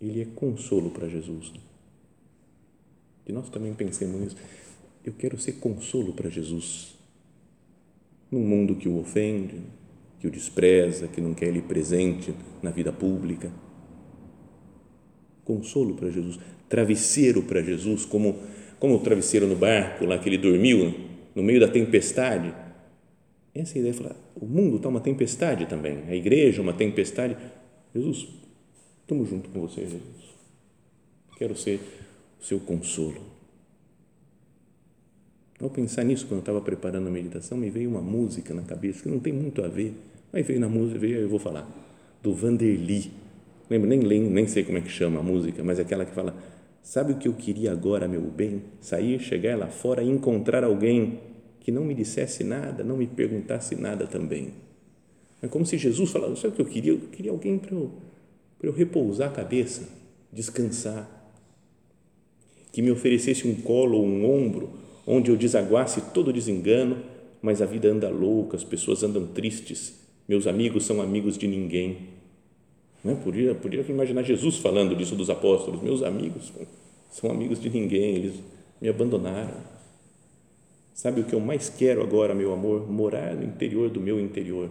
ele 0.00 0.22
é 0.22 0.24
consolo 0.24 0.90
para 0.90 1.08
Jesus. 1.08 1.52
Que 3.24 3.32
nós 3.32 3.50
também 3.50 3.74
pensemos 3.74 4.20
nisso. 4.20 4.36
Eu 5.04 5.12
quero 5.12 5.38
ser 5.38 5.52
consolo 5.54 6.12
para 6.12 6.28
Jesus. 6.28 6.94
Num 8.30 8.40
mundo 8.40 8.76
que 8.76 8.88
o 8.88 8.98
ofende, 8.98 9.60
que 10.18 10.26
o 10.26 10.30
despreza, 10.30 11.08
que 11.08 11.20
não 11.20 11.34
quer 11.34 11.48
ele 11.48 11.62
presente 11.62 12.34
na 12.62 12.70
vida 12.70 12.92
pública. 12.92 13.50
Consolo 15.44 15.94
para 15.94 16.10
Jesus. 16.10 16.38
Travesseiro 16.68 17.42
para 17.42 17.62
Jesus, 17.62 18.04
como, 18.04 18.38
como 18.78 18.96
o 18.96 19.00
travesseiro 19.00 19.46
no 19.46 19.56
barco, 19.56 20.04
lá 20.04 20.18
que 20.18 20.28
ele 20.28 20.38
dormiu 20.38 20.94
no 21.34 21.42
meio 21.42 21.58
da 21.58 21.68
tempestade. 21.68 22.54
Essa 23.54 23.78
é 23.78 23.80
ideia, 23.80 23.94
falar, 23.94 24.16
o 24.36 24.46
mundo 24.46 24.76
está 24.76 24.88
uma 24.88 25.00
tempestade 25.00 25.66
também, 25.66 26.04
a 26.08 26.14
igreja 26.14 26.62
uma 26.62 26.72
tempestade. 26.72 27.36
Jesus, 27.92 28.28
Estamos 29.10 29.28
junto 29.28 29.50
com 29.50 29.62
você, 29.62 29.80
Jesus. 29.80 30.36
Quero 31.36 31.56
ser 31.56 31.80
o 32.40 32.44
seu 32.44 32.60
consolo. 32.60 33.20
Ao 35.60 35.68
pensar 35.68 36.04
nisso, 36.04 36.26
quando 36.26 36.38
eu 36.38 36.40
estava 36.40 36.60
preparando 36.60 37.08
a 37.08 37.10
meditação, 37.10 37.58
me 37.58 37.68
veio 37.68 37.90
uma 37.90 38.00
música 38.00 38.54
na 38.54 38.62
cabeça 38.62 39.02
que 39.02 39.08
não 39.08 39.18
tem 39.18 39.32
muito 39.32 39.62
a 39.62 39.68
ver, 39.68 39.94
mas 40.32 40.46
veio 40.46 40.58
na 40.58 40.68
música, 40.68 40.98
veio, 40.98 41.18
eu 41.18 41.28
vou 41.28 41.38
falar, 41.38 41.68
do 42.22 42.32
Vanderly. 42.34 43.10
Lembro, 43.68 43.88
nem, 43.88 43.98
nem, 43.98 44.22
nem 44.22 44.46
sei 44.46 44.64
como 44.64 44.78
é 44.78 44.80
que 44.80 44.88
chama 44.88 45.20
a 45.20 45.22
música, 45.22 45.62
mas 45.62 45.78
é 45.78 45.82
aquela 45.82 46.04
que 46.06 46.14
fala: 46.14 46.34
Sabe 46.82 47.12
o 47.12 47.16
que 47.16 47.28
eu 47.28 47.34
queria 47.34 47.72
agora, 47.72 48.08
meu 48.08 48.22
bem? 48.22 48.62
Sair, 48.80 49.20
chegar 49.20 49.58
lá 49.58 49.66
fora 49.66 50.02
e 50.02 50.08
encontrar 50.08 50.64
alguém 50.64 51.20
que 51.60 51.70
não 51.70 51.84
me 51.84 51.94
dissesse 51.94 52.42
nada, 52.42 52.82
não 52.82 52.96
me 52.96 53.06
perguntasse 53.06 53.76
nada 53.76 54.06
também. 54.06 54.54
É 55.42 55.46
como 55.46 55.66
se 55.66 55.76
Jesus 55.76 56.10
falasse: 56.10 56.40
Sabe 56.40 56.54
o 56.54 56.56
que 56.56 56.62
eu 56.62 56.66
queria? 56.66 56.92
Eu 56.92 57.00
queria 57.12 57.30
alguém 57.30 57.58
para 57.58 57.74
eu 57.74 57.90
eu 58.62 58.72
repousar 58.72 59.30
a 59.30 59.32
cabeça, 59.32 59.88
descansar. 60.32 61.08
Que 62.72 62.82
me 62.82 62.90
oferecesse 62.90 63.48
um 63.48 63.54
colo 63.54 63.98
ou 63.98 64.06
um 64.06 64.24
ombro 64.24 64.70
onde 65.10 65.30
eu 65.30 65.36
desaguasse 65.36 66.00
todo 66.12 66.32
desengano, 66.32 66.98
mas 67.42 67.60
a 67.60 67.66
vida 67.66 67.88
anda 67.88 68.08
louca, 68.08 68.56
as 68.56 68.62
pessoas 68.62 69.02
andam 69.02 69.26
tristes, 69.26 69.98
meus 70.28 70.46
amigos 70.46 70.86
são 70.86 71.02
amigos 71.02 71.36
de 71.36 71.48
ninguém. 71.48 72.08
Não 73.02 73.12
é? 73.12 73.16
podia, 73.16 73.54
podia 73.54 73.84
imaginar 73.88 74.22
Jesus 74.22 74.58
falando 74.58 74.94
disso 74.94 75.16
dos 75.16 75.30
apóstolos, 75.30 75.82
meus 75.82 76.02
amigos 76.02 76.52
são 77.10 77.30
amigos 77.30 77.60
de 77.60 77.68
ninguém, 77.68 78.14
eles 78.14 78.34
me 78.80 78.88
abandonaram. 78.88 79.56
Sabe 80.94 81.22
o 81.22 81.24
que 81.24 81.34
eu 81.34 81.40
mais 81.40 81.68
quero 81.68 82.02
agora, 82.02 82.34
meu 82.34 82.52
amor? 82.52 82.90
Morar 82.90 83.34
no 83.34 83.42
interior 83.42 83.88
do 83.88 84.00
meu 84.00 84.20
interior 84.20 84.70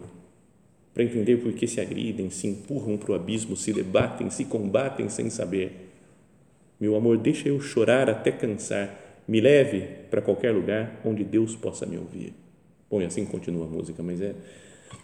para 0.94 1.04
entender 1.04 1.38
por 1.38 1.54
que 1.54 1.68
se 1.68 1.80
agridem, 1.80 2.30
se 2.30 2.48
empurram 2.48 2.98
para 2.98 3.12
o 3.12 3.16
abismo, 3.16 3.56
se 3.56 3.72
debatem, 3.72 4.30
se 4.30 4.46
combatem 4.46 5.08
sem 5.10 5.30
saber. 5.30 5.90
Meu 6.80 6.96
amor, 6.96 7.18
deixa 7.18 7.48
eu 7.48 7.60
chorar 7.62 8.10
até 8.10 8.32
cansar, 8.32 9.09
me 9.30 9.40
leve 9.40 9.82
para 10.10 10.24
qualquer 10.24 10.52
lugar 10.52 11.00
onde 11.06 11.24
Deus 11.24 11.56
possa 11.56 11.86
me 11.86 11.98
ouvir. 11.98 12.34
Bom, 12.90 13.00
e 13.00 13.06
assim 13.06 13.24
continua 13.26 13.68
a 13.68 13.70
música, 13.70 14.02
mas 14.02 14.20
é, 14.20 14.34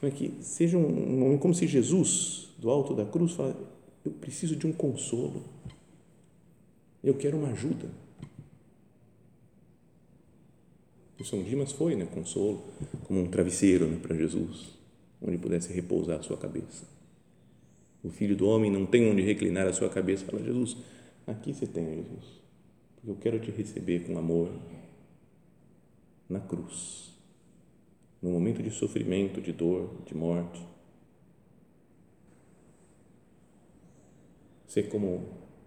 é 0.01 0.09
que 0.09 0.33
seja 0.41 0.79
um 0.79 1.19
momento 1.19 1.39
como 1.39 1.53
se 1.53 1.67
Jesus, 1.67 2.49
do 2.57 2.71
alto 2.71 2.95
da 2.95 3.05
cruz, 3.05 3.33
fala: 3.33 3.55
Eu 4.03 4.11
preciso 4.13 4.55
de 4.55 4.65
um 4.65 4.73
consolo, 4.73 5.43
eu 7.03 7.13
quero 7.13 7.37
uma 7.37 7.49
ajuda. 7.49 7.87
O 11.19 11.23
São 11.23 11.43
Dimas 11.43 11.71
foi, 11.71 11.95
né, 11.95 12.07
consolo, 12.11 12.63
como 13.03 13.21
um 13.21 13.27
travesseiro 13.27 13.85
né, 13.85 13.99
para 14.01 14.15
Jesus 14.15 14.73
onde 15.21 15.37
pudesse 15.37 15.71
repousar 15.71 16.19
a 16.19 16.23
sua 16.23 16.37
cabeça. 16.37 16.83
O 18.03 18.09
filho 18.09 18.35
do 18.35 18.47
homem 18.47 18.71
não 18.71 18.85
tem 18.85 19.09
onde 19.09 19.21
reclinar 19.21 19.67
a 19.67 19.73
sua 19.73 19.89
cabeça. 19.89 20.25
Fala, 20.25 20.43
Jesus, 20.43 20.77
aqui 21.25 21.53
você 21.53 21.65
tem, 21.65 21.85
Jesus, 21.85 22.44
eu 23.07 23.15
quero 23.15 23.39
te 23.39 23.51
receber 23.51 24.05
com 24.05 24.17
amor 24.17 24.49
na 26.29 26.39
cruz, 26.39 27.13
no 28.21 28.31
momento 28.31 28.63
de 28.63 28.71
sofrimento, 28.71 29.41
de 29.41 29.51
dor, 29.51 29.89
de 30.05 30.15
morte. 30.15 30.65
Ser 34.67 34.89
como 34.89 35.23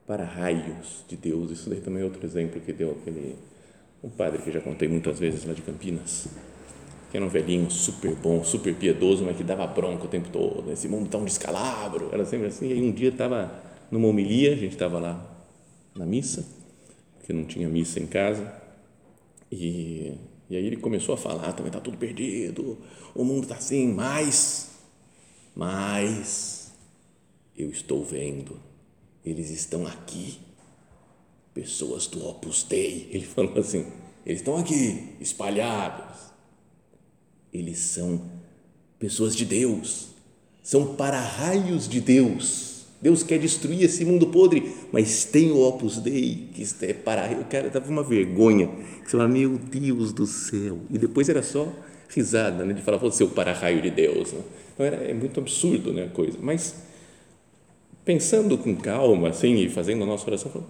para 0.07 0.25
raios 0.25 1.05
de 1.09 1.17
Deus. 1.17 1.51
Isso 1.51 1.71
daí 1.71 1.81
também 1.81 2.03
é 2.03 2.05
outro 2.05 2.25
exemplo 2.25 2.61
que 2.61 2.73
deu 2.73 2.91
aquele 2.93 3.37
um 4.03 4.11
padre 4.11 4.43
que 4.43 4.51
já 4.51 4.61
contei 4.61 4.89
muitas 4.89 5.19
vezes 5.19 5.45
lá 5.45 5.53
de 5.53 5.63
Campinas 5.63 6.29
que 7.11 7.17
era 7.17 7.25
um 7.25 7.29
velhinho 7.29 7.71
super 7.71 8.15
bom, 8.17 8.45
super 8.45 8.75
piedoso, 8.75 9.25
mas 9.25 9.37
que 9.37 9.43
dava 9.43 9.67
bronca 9.67 10.05
o 10.05 10.09
tempo 10.09 10.29
todo. 10.31 10.71
Esse 10.71 10.89
mundo 10.89 11.07
está 11.07 11.17
um 11.17 11.25
descalabro. 11.25 12.11
Era 12.13 12.25
sempre 12.25 12.49
assim. 12.49 12.69
E 12.69 12.83
um 12.83 12.93
dia 12.93 13.09
estava 13.09 13.51
numa 13.91 14.09
homilia, 14.09 14.53
a 14.53 14.57
gente 14.57 14.73
estava 14.73 14.99
lá 14.99 15.27
na 15.97 16.05
missa, 16.05 16.45
porque 17.29 17.33
não 17.35 17.45
tinha 17.45 17.69
missa 17.69 18.01
em 18.01 18.07
casa, 18.07 18.51
e, 19.53 20.15
e 20.49 20.57
aí 20.57 20.65
ele 20.65 20.79
começou 20.79 21.15
a 21.15 21.19
falar: 21.19 21.53
também 21.53 21.67
está 21.67 21.79
tudo 21.79 21.99
perdido, 21.99 22.79
o 23.15 23.23
mundo 23.23 23.43
está 23.43 23.57
assim, 23.57 23.93
mas, 23.93 24.71
mas, 25.55 26.73
eu 27.55 27.69
estou 27.69 28.03
vendo, 28.03 28.59
eles 29.23 29.51
estão 29.51 29.87
aqui, 29.87 30.39
pessoas 31.53 32.07
do 32.07 32.27
Opus 32.27 32.63
Dei. 32.63 33.11
Ele 33.13 33.27
falou 33.29 33.59
assim: 33.59 33.85
eles 34.25 34.41
estão 34.41 34.57
aqui, 34.57 35.15
espalhados 35.21 36.29
eles 37.53 37.79
são 37.79 38.31
pessoas 38.99 39.35
de 39.35 39.45
Deus, 39.45 40.09
são 40.63 40.95
para-raios 40.95 41.89
de 41.89 42.01
Deus. 42.01 42.78
Deus 43.01 43.23
quer 43.23 43.39
destruir 43.39 43.85
esse 43.85 44.05
mundo 44.05 44.27
podre, 44.27 44.73
mas 44.93 45.25
tem 45.25 45.51
o 45.51 45.61
Opus 45.61 45.99
Dei, 45.99 46.49
que 46.53 46.65
é 46.83 46.93
para 46.93 47.31
O 47.41 47.45
cara 47.45 47.71
dava 47.71 47.89
uma 47.91 48.03
vergonha. 48.03 48.69
Você 49.05 49.13
fala, 49.13 49.29
meu 49.29 49.57
Deus 49.57 50.13
do 50.13 50.27
céu. 50.27 50.79
E 50.91 50.99
depois 50.99 51.29
era 51.29 51.43
só 51.43 51.73
risada, 52.09 52.65
né? 52.65 52.75
de 52.75 52.83
falar, 52.83 52.99
você 52.99 53.23
é 53.23 53.27
o 53.27 53.31
para-raio 53.31 53.81
de 53.81 53.91
Deus. 53.91 54.33
Né? 54.33 54.41
Então 54.75 54.87
era, 54.87 54.97
é 54.97 55.15
muito 55.15 55.39
absurdo 55.39 55.93
né, 55.93 56.05
a 56.05 56.09
coisa. 56.09 56.39
Mas 56.41 56.75
pensando 58.05 58.59
com 58.59 58.75
calma, 58.75 59.29
assim, 59.29 59.55
e 59.55 59.69
fazendo 59.69 60.03
a 60.03 60.07
nossa 60.07 60.27
oração, 60.27 60.65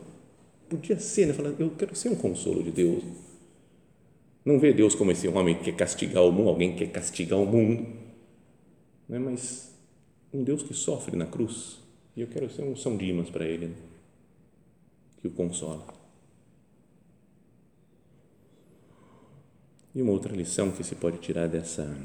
podia 0.69 0.99
ser, 0.99 1.27
né? 1.27 1.33
Falar, 1.33 1.55
eu 1.59 1.71
quero 1.79 1.95
ser 1.97 2.11
um 2.11 2.17
consolo 2.17 2.63
de 2.63 2.71
Deus 2.71 3.03
não 4.49 4.59
vê 4.59 4.73
Deus 4.73 4.95
como 4.95 5.11
esse 5.11 5.29
homem 5.29 5.55
que 5.57 5.65
quer 5.65 5.77
castigar 5.77 6.25
o 6.25 6.33
mundo, 6.33 6.49
alguém 6.49 6.73
que 6.73 6.79
quer 6.79 6.91
castigar 6.91 7.39
o 7.39 7.45
mundo, 7.45 7.87
né? 9.07 9.19
mas 9.19 9.75
um 10.33 10.43
Deus 10.43 10.63
que 10.63 10.73
sofre 10.73 11.15
na 11.17 11.27
cruz. 11.27 11.78
E 12.19 12.21
eu 12.21 12.27
quero 12.27 12.51
ser 12.51 12.63
um 12.63 12.75
São 12.75 12.97
Dimas 12.97 13.31
para 13.31 13.47
ele, 13.47 13.73
que 15.19 15.29
o 15.29 15.31
consola. 15.31 15.87
E 19.95 20.03
uma 20.03 20.11
outra 20.11 20.35
lição 20.35 20.73
que 20.73 20.83
se 20.83 20.97
pode 20.97 21.19
tirar 21.19 21.47
dessa, 21.47 21.97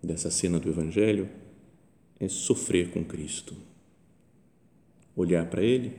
dessa 0.00 0.30
cena 0.30 0.60
do 0.60 0.68
Evangelho 0.68 1.28
é 2.20 2.28
sofrer 2.28 2.92
com 2.92 3.04
Cristo. 3.04 3.56
Olhar 5.16 5.50
para 5.50 5.60
Ele, 5.60 5.98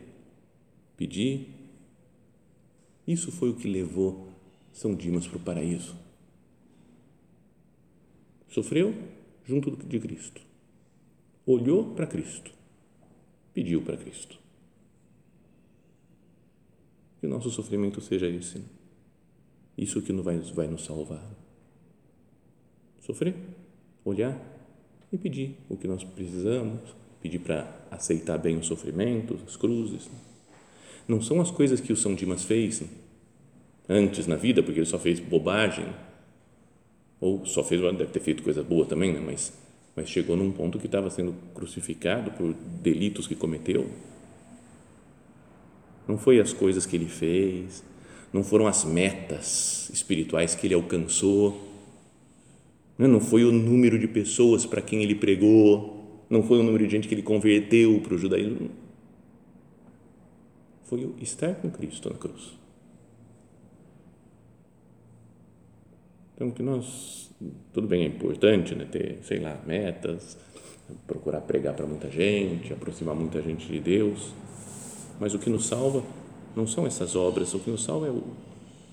pedir. 0.95 1.49
Isso 3.05 3.33
foi 3.33 3.49
o 3.49 3.55
que 3.55 3.67
levou 3.67 4.29
são 4.71 4.95
Dimas 4.95 5.27
para 5.27 5.37
o 5.37 5.41
paraíso. 5.41 5.93
Sofreu 8.47 8.95
junto 9.45 9.75
de 9.75 9.99
Cristo. 9.99 10.44
Olhou 11.45 11.93
para 11.93 12.07
Cristo. 12.07 12.51
Pediu 13.53 13.81
para 13.81 13.97
Cristo. 13.97 14.37
Que 17.19 17.27
o 17.27 17.29
nosso 17.29 17.49
sofrimento 17.49 18.01
seja 18.01 18.27
esse. 18.27 18.63
Isso 19.77 20.01
que 20.01 20.11
vai, 20.13 20.37
vai 20.39 20.67
nos 20.67 20.85
salvar. 20.85 21.23
Sofrer, 23.01 23.35
olhar 24.03 24.39
e 25.11 25.17
pedir 25.17 25.57
o 25.69 25.77
que 25.77 25.87
nós 25.87 26.03
precisamos, 26.03 26.81
pedir 27.21 27.39
para 27.39 27.87
aceitar 27.91 28.37
bem 28.37 28.57
o 28.57 28.63
sofrimento, 28.63 29.39
as 29.45 29.55
cruzes. 29.55 30.09
Não 31.07 31.21
são 31.21 31.39
as 31.39 31.51
coisas 31.51 31.79
que 31.79 31.93
o 31.93 31.97
São 31.97 32.15
Dimas 32.15 32.43
fez 32.43 32.83
antes 33.87 34.25
na 34.25 34.35
vida, 34.35 34.63
porque 34.63 34.79
ele 34.79 34.87
só 34.87 34.97
fez 34.97 35.19
bobagem, 35.19 35.85
ou 37.19 37.45
só 37.45 37.63
fez, 37.63 37.81
deve 37.81 38.07
ter 38.07 38.19
feito 38.19 38.43
coisa 38.43 38.63
boa 38.63 38.85
também, 38.85 39.13
né? 39.13 39.19
mas, 39.19 39.53
mas 39.95 40.09
chegou 40.09 40.35
num 40.35 40.51
ponto 40.51 40.77
que 40.77 40.87
estava 40.87 41.09
sendo 41.09 41.33
crucificado 41.53 42.31
por 42.31 42.53
delitos 42.53 43.27
que 43.27 43.35
cometeu. 43.35 43.89
Não 46.07 46.17
foi 46.17 46.39
as 46.39 46.51
coisas 46.51 46.85
que 46.85 46.95
ele 46.95 47.07
fez, 47.07 47.83
não 48.33 48.43
foram 48.43 48.67
as 48.67 48.83
metas 48.83 49.89
espirituais 49.93 50.53
que 50.53 50.67
ele 50.67 50.73
alcançou, 50.73 51.51
né? 52.97 53.07
não 53.07 53.19
foi 53.19 53.45
o 53.45 53.51
número 53.51 53.97
de 53.97 54.07
pessoas 54.07 54.65
para 54.65 54.81
quem 54.81 55.01
ele 55.01 55.15
pregou, 55.15 56.25
não 56.29 56.43
foi 56.43 56.59
o 56.59 56.63
número 56.63 56.85
de 56.85 56.91
gente 56.91 57.07
que 57.07 57.15
ele 57.15 57.21
converteu 57.21 57.99
para 58.01 58.13
o 58.13 58.17
judaísmo. 58.17 58.69
Foi 60.83 61.03
o 61.05 61.15
estar 61.21 61.55
com 61.55 61.71
Cristo 61.71 62.09
na 62.09 62.17
cruz. 62.17 62.64
Então, 66.35 66.51
que 66.51 66.61
nós, 66.61 67.31
tudo 67.73 67.87
bem, 67.87 68.03
é 68.03 68.07
importante 68.07 68.75
né, 68.75 68.83
ter, 68.83 69.19
sei 69.23 69.39
lá, 69.39 69.57
metas, 69.65 70.37
procurar 71.07 71.39
pregar 71.39 71.73
para 71.73 71.85
muita 71.85 72.11
gente, 72.11 72.73
aproximar 72.73 73.15
muita 73.15 73.41
gente 73.41 73.65
de 73.65 73.79
Deus, 73.79 74.33
mas 75.17 75.33
o 75.33 75.39
que 75.39 75.49
nos 75.49 75.65
salva 75.65 76.03
não 76.53 76.67
são 76.67 76.85
essas 76.85 77.15
obras, 77.15 77.53
o 77.53 77.59
que 77.59 77.71
nos 77.71 77.85
salva 77.85 78.07
é 78.07 78.11
o, 78.11 78.21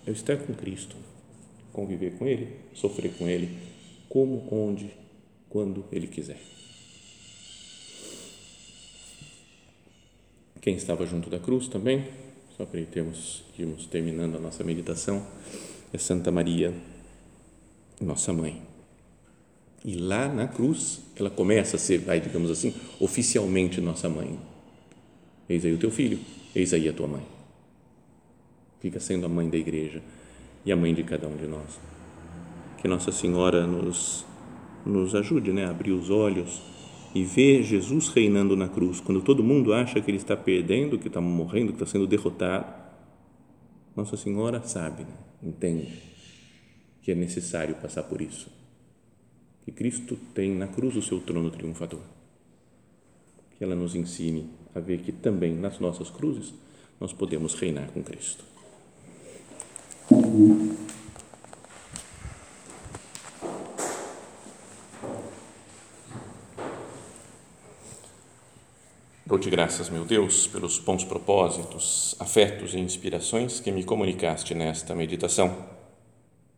é 0.06 0.10
o 0.10 0.12
estar 0.12 0.36
com 0.36 0.54
Cristo, 0.54 0.94
conviver 1.72 2.12
com 2.12 2.28
Ele, 2.28 2.48
sofrer 2.72 3.12
com 3.18 3.26
Ele, 3.26 3.58
como, 4.08 4.46
onde, 4.52 4.90
quando 5.48 5.84
Ele 5.90 6.06
quiser. 6.06 6.38
Quem 10.60 10.76
estava 10.76 11.04
junto 11.06 11.28
da 11.28 11.40
cruz 11.40 11.66
também, 11.66 12.06
só 12.56 12.64
para 12.64 12.80
termos, 12.82 13.42
irmos 13.58 13.86
terminando 13.86 14.36
a 14.36 14.40
nossa 14.40 14.62
meditação, 14.62 15.26
é 15.92 15.98
Santa 15.98 16.30
Maria 16.30 16.72
nossa 18.02 18.32
mãe. 18.32 18.62
E 19.84 19.96
lá 19.96 20.28
na 20.28 20.46
cruz, 20.46 21.02
ela 21.16 21.28
começa 21.28 21.76
a 21.76 21.78
ser, 21.78 21.98
vai, 21.98 22.20
digamos 22.20 22.50
assim, 22.50 22.74
oficialmente 23.00 23.80
nossa 23.80 24.08
mãe. 24.08 24.38
Eis 25.48 25.64
aí 25.64 25.72
o 25.72 25.78
teu 25.78 25.90
filho, 25.90 26.20
eis 26.54 26.72
aí 26.72 26.88
a 26.88 26.92
tua 26.92 27.08
mãe. 27.08 27.22
Fica 28.80 29.00
sendo 29.00 29.26
a 29.26 29.28
mãe 29.28 29.48
da 29.48 29.56
igreja 29.56 30.00
e 30.64 30.70
a 30.70 30.76
mãe 30.76 30.94
de 30.94 31.02
cada 31.02 31.26
um 31.26 31.36
de 31.36 31.46
nós. 31.46 31.80
Que 32.80 32.88
Nossa 32.88 33.10
Senhora 33.10 33.66
nos, 33.66 34.24
nos 34.86 35.14
ajude 35.14 35.52
né, 35.52 35.66
a 35.66 35.70
abrir 35.70 35.92
os 35.92 36.10
olhos 36.10 36.62
e 37.14 37.24
ver 37.24 37.62
Jesus 37.62 38.08
reinando 38.08 38.56
na 38.56 38.68
cruz. 38.68 39.00
Quando 39.00 39.20
todo 39.20 39.42
mundo 39.42 39.72
acha 39.72 40.00
que 40.00 40.10
ele 40.10 40.18
está 40.18 40.36
perdendo, 40.36 40.98
que 40.98 41.08
está 41.08 41.20
morrendo, 41.20 41.72
que 41.72 41.82
está 41.82 41.86
sendo 41.86 42.06
derrotado, 42.06 42.72
Nossa 43.96 44.16
Senhora 44.16 44.62
sabe, 44.62 45.02
né, 45.02 45.14
entende 45.42 46.11
que 47.02 47.10
é 47.10 47.14
necessário 47.14 47.74
passar 47.74 48.04
por 48.04 48.22
isso. 48.22 48.48
Que 49.64 49.72
Cristo 49.72 50.16
tem 50.34 50.50
na 50.54 50.68
cruz 50.68 50.96
o 50.96 51.02
seu 51.02 51.20
trono 51.20 51.50
triunfador. 51.50 52.00
Que 53.58 53.64
ela 53.64 53.74
nos 53.74 53.94
ensine 53.94 54.48
a 54.74 54.80
ver 54.80 55.00
que 55.02 55.12
também 55.12 55.54
nas 55.54 55.78
nossas 55.78 56.10
cruzes 56.10 56.54
nós 57.00 57.12
podemos 57.12 57.54
reinar 57.54 57.90
com 57.90 58.02
Cristo. 58.02 58.44
Dou-te 69.26 69.48
graças, 69.48 69.88
meu 69.88 70.04
Deus, 70.04 70.46
pelos 70.46 70.78
bons 70.78 71.04
propósitos, 71.04 72.14
afetos 72.18 72.74
e 72.74 72.78
inspirações 72.78 73.60
que 73.60 73.72
me 73.72 73.82
comunicaste 73.82 74.54
nesta 74.54 74.94
meditação. 74.94 75.81